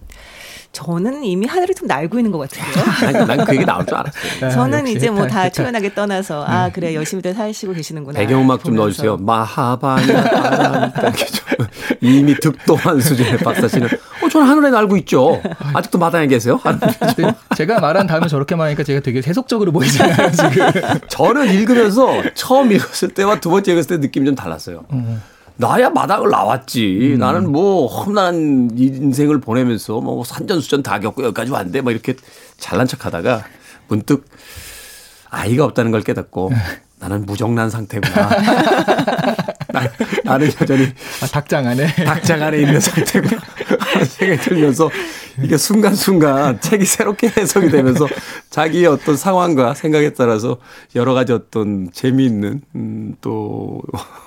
저는 0.73 1.23
이미 1.25 1.47
하늘을 1.47 1.75
좀 1.75 1.87
날고 1.87 2.19
있는 2.19 2.33
것 2.33 2.39
같은데요. 2.39 2.85
아니, 3.21 3.27
난그 3.37 3.55
얘기 3.55 3.65
나올 3.67 3.85
줄 3.85 3.95
알았어요. 3.95 4.51
저는 4.51 4.81
역시 4.81 4.97
이제 4.97 5.11
뭐 5.11 5.27
다. 5.27 5.49
초연하게 5.49 5.95
떠나서 5.95 6.45
아 6.47 6.71
그래 6.71 6.95
열심히들 6.95 7.35
사시고 7.35 7.75
계시는구나. 7.75 8.19
배경음악 8.19 8.65
좀 8.65 8.75
보면서. 8.77 8.83
넣어주세요. 8.83 9.17
좀 11.27 11.67
이미 12.01 12.35
득도한 12.35 13.01
수준의 13.01 13.39
박사 13.39 13.69
씨는, 13.69 13.87
어, 14.23 14.29
저는 14.29 14.47
하늘에 14.49 14.71
날고 14.71 14.97
있죠. 14.99 15.41
아직도 15.75 15.99
마당에 15.99 16.27
계세요? 16.27 16.59
제가 17.57 17.81
말한 17.81 18.07
다음에 18.07 18.27
저렇게 18.27 18.57
말하니까 18.57 18.83
제가 18.83 19.01
되게 19.01 19.23
세속적으로 19.23 19.73
보이잖아요, 19.73 20.31
지금. 20.33 20.71
저는 21.09 21.53
읽으면서 21.53 22.23
처음 22.35 22.73
읽었을 22.73 23.11
때와 23.11 23.41
두 23.41 23.51
번째 23.51 23.73
읽었을 23.73 23.89
때 24.01 24.07
느낌이 24.07 24.27
좀 24.27 24.35
달랐어요. 24.35 24.85
나야 25.57 25.91
마당을 25.91 26.31
나왔지. 26.31 27.17
나는 27.19 27.51
뭐 27.53 27.87
험난 27.87 28.71
인생을 28.77 29.41
보내면서 29.41 30.01
뭐 30.01 30.25
산전수전 30.25 30.83
다 30.83 30.99
겪고 30.99 31.23
여기까지 31.25 31.51
왔는데 31.51 31.83
막 31.83 31.91
이렇게 31.91 32.15
잘난 32.59 32.87
척 32.87 33.05
하다가 33.07 33.45
문득 33.89 34.27
아이가 35.31 35.65
없다는 35.65 35.91
걸 35.91 36.03
깨닫고 36.03 36.51
나는 36.99 37.27
무정란 37.27 37.71
상태구나. 37.71 38.29
나, 39.73 39.81
나 40.25 40.37
는 40.39 40.51
여전히 40.61 40.85
아, 41.23 41.27
닭장 41.27 41.67
안에. 41.67 41.87
닭장 42.05 42.43
안에 42.43 42.59
있는 42.59 42.79
상태구나 42.81 43.41
생각이 44.05 44.41
들면서 44.43 44.91
이게 45.43 45.57
순간순간 45.57 46.61
책이 46.61 46.85
새롭게 46.85 47.29
해석이 47.37 47.71
되면서 47.71 48.07
자기의 48.51 48.87
어떤 48.87 49.17
상황과 49.17 49.75
생각에 49.75 50.11
따라서 50.11 50.59
여러 50.95 51.15
가지 51.15 51.33
어떤 51.33 51.91
재미있는 51.93 52.61
음, 52.75 53.17
또. 53.21 53.83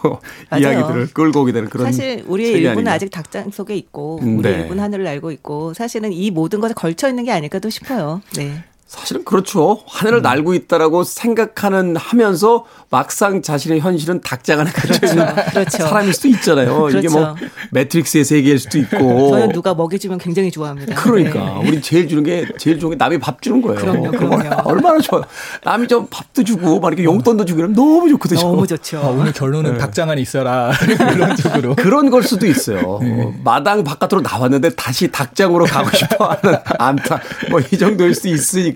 이야기들을 0.57 1.13
끌고 1.13 1.41
오게 1.41 1.51
되는 1.51 1.69
그런 1.69 1.87
사실 1.87 2.23
우리의 2.27 2.53
일부는 2.53 2.71
아닌가. 2.71 2.93
아직 2.93 3.09
닭장 3.09 3.51
속에 3.51 3.75
있고 3.75 4.19
음, 4.21 4.39
우리 4.39 4.49
네. 4.49 4.61
일부는 4.61 4.83
하늘을 4.83 5.03
날고 5.03 5.31
있고 5.31 5.73
사실은 5.73 6.13
이 6.13 6.31
모든 6.31 6.59
것에 6.59 6.73
걸쳐 6.73 7.09
있는 7.09 7.23
게 7.23 7.31
아닐까도 7.31 7.69
싶어요. 7.69 8.21
네. 8.35 8.63
사실은 8.87 9.25
그렇죠. 9.25 9.79
하늘을 9.87 10.21
날고 10.21 10.53
있다라고 10.53 11.03
생각하는 11.03 11.95
하면서 11.95 12.65
막상 12.91 13.41
자신의 13.41 13.79
현실은 13.79 14.21
닭장 14.21 14.59
안에 14.59 14.69
갇혀 14.71 15.07
있는 15.07 15.25
그렇죠. 15.51 15.77
사람일 15.79 16.13
수도 16.13 16.27
있잖아요. 16.29 16.89
이게 16.89 17.09
뭐 17.09 17.33
그렇죠. 17.33 17.35
매트릭스의 17.71 18.23
세계일 18.23 18.59
수도 18.59 18.77
있고. 18.77 19.31
저는 19.31 19.49
누가 19.49 19.73
먹이주면 19.73 20.19
굉장히 20.19 20.51
좋아합니다. 20.51 20.95
그러니까 20.95 21.39
네. 21.39 21.67
우리 21.67 21.81
제일 21.81 22.07
주는 22.07 22.23
게 22.23 22.45
제일 22.59 22.79
좋은 22.79 22.91
게 22.91 22.95
남이 22.95 23.17
밥 23.17 23.41
주는 23.41 23.59
거예요. 23.61 23.79
그럼요, 23.81 24.11
그럼요. 24.11 24.49
얼마나 24.65 24.99
좋아요. 24.99 25.23
남이 25.63 25.87
좀 25.87 26.05
밥도 26.09 26.43
주고 26.43 26.79
막 26.79 26.89
이렇게 26.89 27.03
용돈도 27.05 27.43
주고 27.45 27.59
이러면 27.61 27.75
너무 27.75 28.07
좋거든요. 28.11 28.39
너무 28.39 28.67
좋죠. 28.67 28.99
아, 28.99 29.07
오늘 29.07 29.33
결론은 29.33 29.73
네. 29.73 29.77
닭장 29.79 30.11
안에 30.11 30.21
있어라. 30.21 30.71
그런 31.11 31.35
쪽으로. 31.35 31.75
그런 31.75 32.11
걸 32.11 32.21
수도 32.21 32.45
있어요. 32.45 32.79
어, 32.85 33.33
마당 33.43 33.83
바깥으로 33.83 34.21
나왔는데 34.21 34.75
다시 34.75 35.11
닭장으로 35.11 35.65
가고 35.65 35.89
싶어 35.97 36.29
하는 36.29 36.59
안타. 36.77 37.19
뭐 37.49 37.59
이 37.71 37.77
정도일 37.79 38.13
수 38.13 38.27
있으니까 38.27 38.75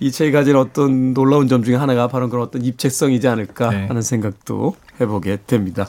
이 0.00 0.10
책이 0.10 0.32
가진 0.32 0.56
어떤 0.56 1.14
놀라운 1.14 1.48
점 1.48 1.62
중에 1.62 1.76
하나가 1.76 2.08
바로 2.08 2.28
그런 2.28 2.44
어떤 2.44 2.64
입체성이지 2.64 3.28
않을까 3.28 3.70
네. 3.70 3.86
하는 3.86 4.02
생각도 4.02 4.76
해보게 5.00 5.38
됩니다. 5.46 5.88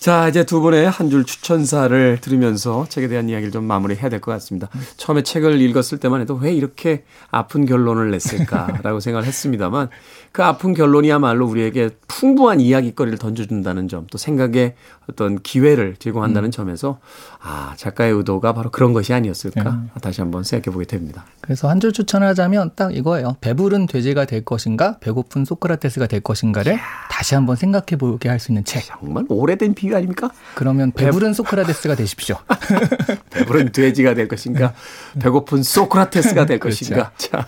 자, 0.00 0.28
이제 0.28 0.44
두 0.44 0.60
분의 0.62 0.88
한 0.88 1.10
줄 1.10 1.24
추천사를 1.24 2.18
들으면서 2.20 2.86
책에 2.88 3.06
대한 3.08 3.28
이야기를 3.28 3.50
좀 3.52 3.64
마무리해야 3.64 4.08
될 4.08 4.20
것 4.20 4.30
같습니다. 4.32 4.68
처음에 4.96 5.22
책을 5.22 5.60
읽었을 5.60 5.98
때만 5.98 6.20
해도 6.20 6.34
왜 6.34 6.52
이렇게 6.54 7.04
아픈 7.30 7.66
결론을 7.66 8.10
냈을까라고 8.12 9.00
생각을 9.00 9.26
했습니다만 9.26 9.88
그 10.32 10.44
아픈 10.44 10.72
결론이야말로 10.72 11.46
우리에게 11.46 11.90
풍부한 12.06 12.60
이야기거리를 12.60 13.18
던져준다는 13.18 13.88
점, 13.88 14.06
또 14.10 14.16
생각의 14.18 14.74
어떤 15.10 15.42
기회를 15.42 15.96
제공한다는 15.98 16.50
점에서 16.52 17.00
아, 17.42 17.74
작가의 17.76 18.12
의도가 18.12 18.52
바로 18.54 18.70
그런 18.70 18.92
것이 18.92 19.12
아니었을까 19.12 19.82
다시 20.00 20.20
한번 20.20 20.44
생각해 20.44 20.72
보게 20.72 20.84
됩니다. 20.86 21.24
그래서 21.40 21.68
한 21.68 21.80
줄 21.80 21.92
추천하자면 21.92 22.72
딱 22.76 22.94
이거예요. 22.94 23.36
배부른 23.40 23.86
돼지가 23.86 24.24
될 24.26 24.44
것인가, 24.44 24.98
배고픈 25.00 25.44
소크라테스가 25.44 26.06
될 26.06 26.20
것인가를 26.20 26.78
다시 27.20 27.34
한번 27.34 27.54
생각해 27.54 27.98
보게 27.98 28.30
할 28.30 28.40
수 28.40 28.50
있는 28.50 28.64
책. 28.64 28.82
정말 28.86 29.24
오래된 29.28 29.74
비유 29.74 29.94
아닙니까? 29.94 30.30
그러면 30.54 30.90
배부른 30.90 31.34
소크라테스가 31.34 31.94
되십시오. 31.94 32.38
배부른 33.28 33.72
돼지가 33.72 34.14
될 34.14 34.26
것인가, 34.26 34.72
배고픈 35.20 35.62
소크라테스가 35.62 36.46
될 36.46 36.58
그렇죠. 36.58 36.78
것인가. 36.78 37.12
자, 37.18 37.44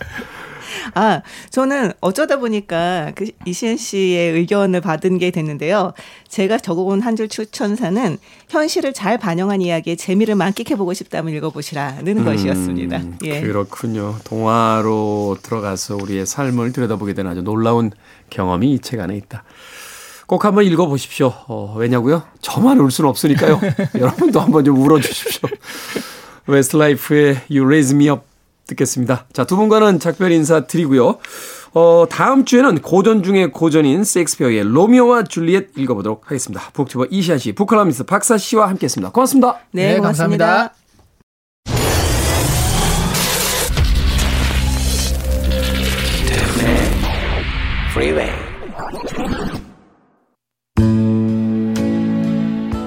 아, 0.95 1.21
저는 1.49 1.93
어쩌다 2.01 2.37
보니까 2.37 3.11
그 3.15 3.27
이시은 3.45 3.77
씨의 3.77 4.33
의견을 4.33 4.81
받은 4.81 5.17
게 5.17 5.31
됐는데요. 5.31 5.93
제가 6.27 6.57
적어온 6.57 7.01
한 7.01 7.15
줄 7.15 7.27
추천사는 7.27 8.17
현실을 8.49 8.93
잘 8.93 9.17
반영한 9.19 9.61
이야기에 9.61 9.95
재미를 9.95 10.33
만끽해보고 10.35 10.93
싶다면 10.93 11.33
읽어보시라는 11.35 12.25
것이었습니다. 12.25 12.97
음, 12.97 13.17
예. 13.23 13.41
그렇군요. 13.41 14.15
동화로 14.23 15.37
들어가서 15.43 15.95
우리의 15.97 16.25
삶을 16.25 16.71
들여다보게 16.73 17.13
되는 17.13 17.29
아주 17.31 17.41
놀라운 17.41 17.91
경험이 18.29 18.73
이 18.73 18.79
책 18.79 18.99
안에 18.99 19.15
있다. 19.17 19.43
꼭 20.25 20.45
한번 20.45 20.63
읽어보십시오. 20.65 21.33
어, 21.47 21.75
왜냐고요? 21.77 22.23
저만 22.41 22.79
울 22.79 22.89
수는 22.91 23.09
없으니까요. 23.09 23.59
여러분도 23.99 24.39
한번 24.39 24.63
좀 24.65 24.81
울어주십시오. 24.81 25.49
웨스트라이프의 26.47 27.41
You 27.49 27.65
Raise 27.65 27.95
Me 27.95 28.09
Up 28.09 28.21
듣겠습니다. 28.73 29.25
자, 29.33 29.45
두 29.45 29.55
분과는 29.55 29.99
작별 29.99 30.31
인사 30.31 30.61
드리고요. 30.61 31.17
어, 31.73 32.05
다음 32.09 32.45
주에는 32.45 32.79
고전 32.81 33.23
중의 33.23 33.51
고전인 33.51 34.03
셰익스피어의 34.03 34.63
로미오와 34.63 35.23
줄리엣 35.23 35.69
읽어보도록 35.75 36.25
하겠습니다. 36.25 36.69
북튜버 36.73 37.07
이시한 37.09 37.39
씨, 37.39 37.53
북칼럼니스트 37.53 38.03
박사 38.05 38.37
씨와 38.37 38.69
함께 38.69 38.85
했습니다. 38.85 39.11
고맙습니다. 39.11 39.59
네, 39.71 39.93
네, 39.93 39.97
고맙습니다. 39.97 40.45
감사합니다. 40.45 40.83
Freeway. 47.93 48.31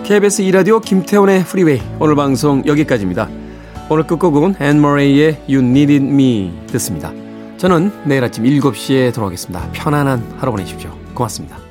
KBS 0.04 0.42
이라디오 0.42 0.78
김태훈의 0.78 1.44
프리웨이 1.44 1.80
오늘 1.98 2.14
방송 2.14 2.64
여기까지입니다. 2.64 3.45
오늘 3.88 4.04
끝곡은 4.04 4.56
앤 4.60 4.80
머레이의 4.80 5.42
You 5.48 5.60
Needed 5.64 6.04
Me 6.04 6.52
듣습니다. 6.66 7.12
저는 7.56 7.92
내일 8.04 8.24
아침 8.24 8.42
7시에 8.42 9.14
돌아오겠습니다. 9.14 9.70
편안한 9.72 10.22
하루 10.38 10.50
보내십시오. 10.50 10.90
고맙습니다. 11.14 11.65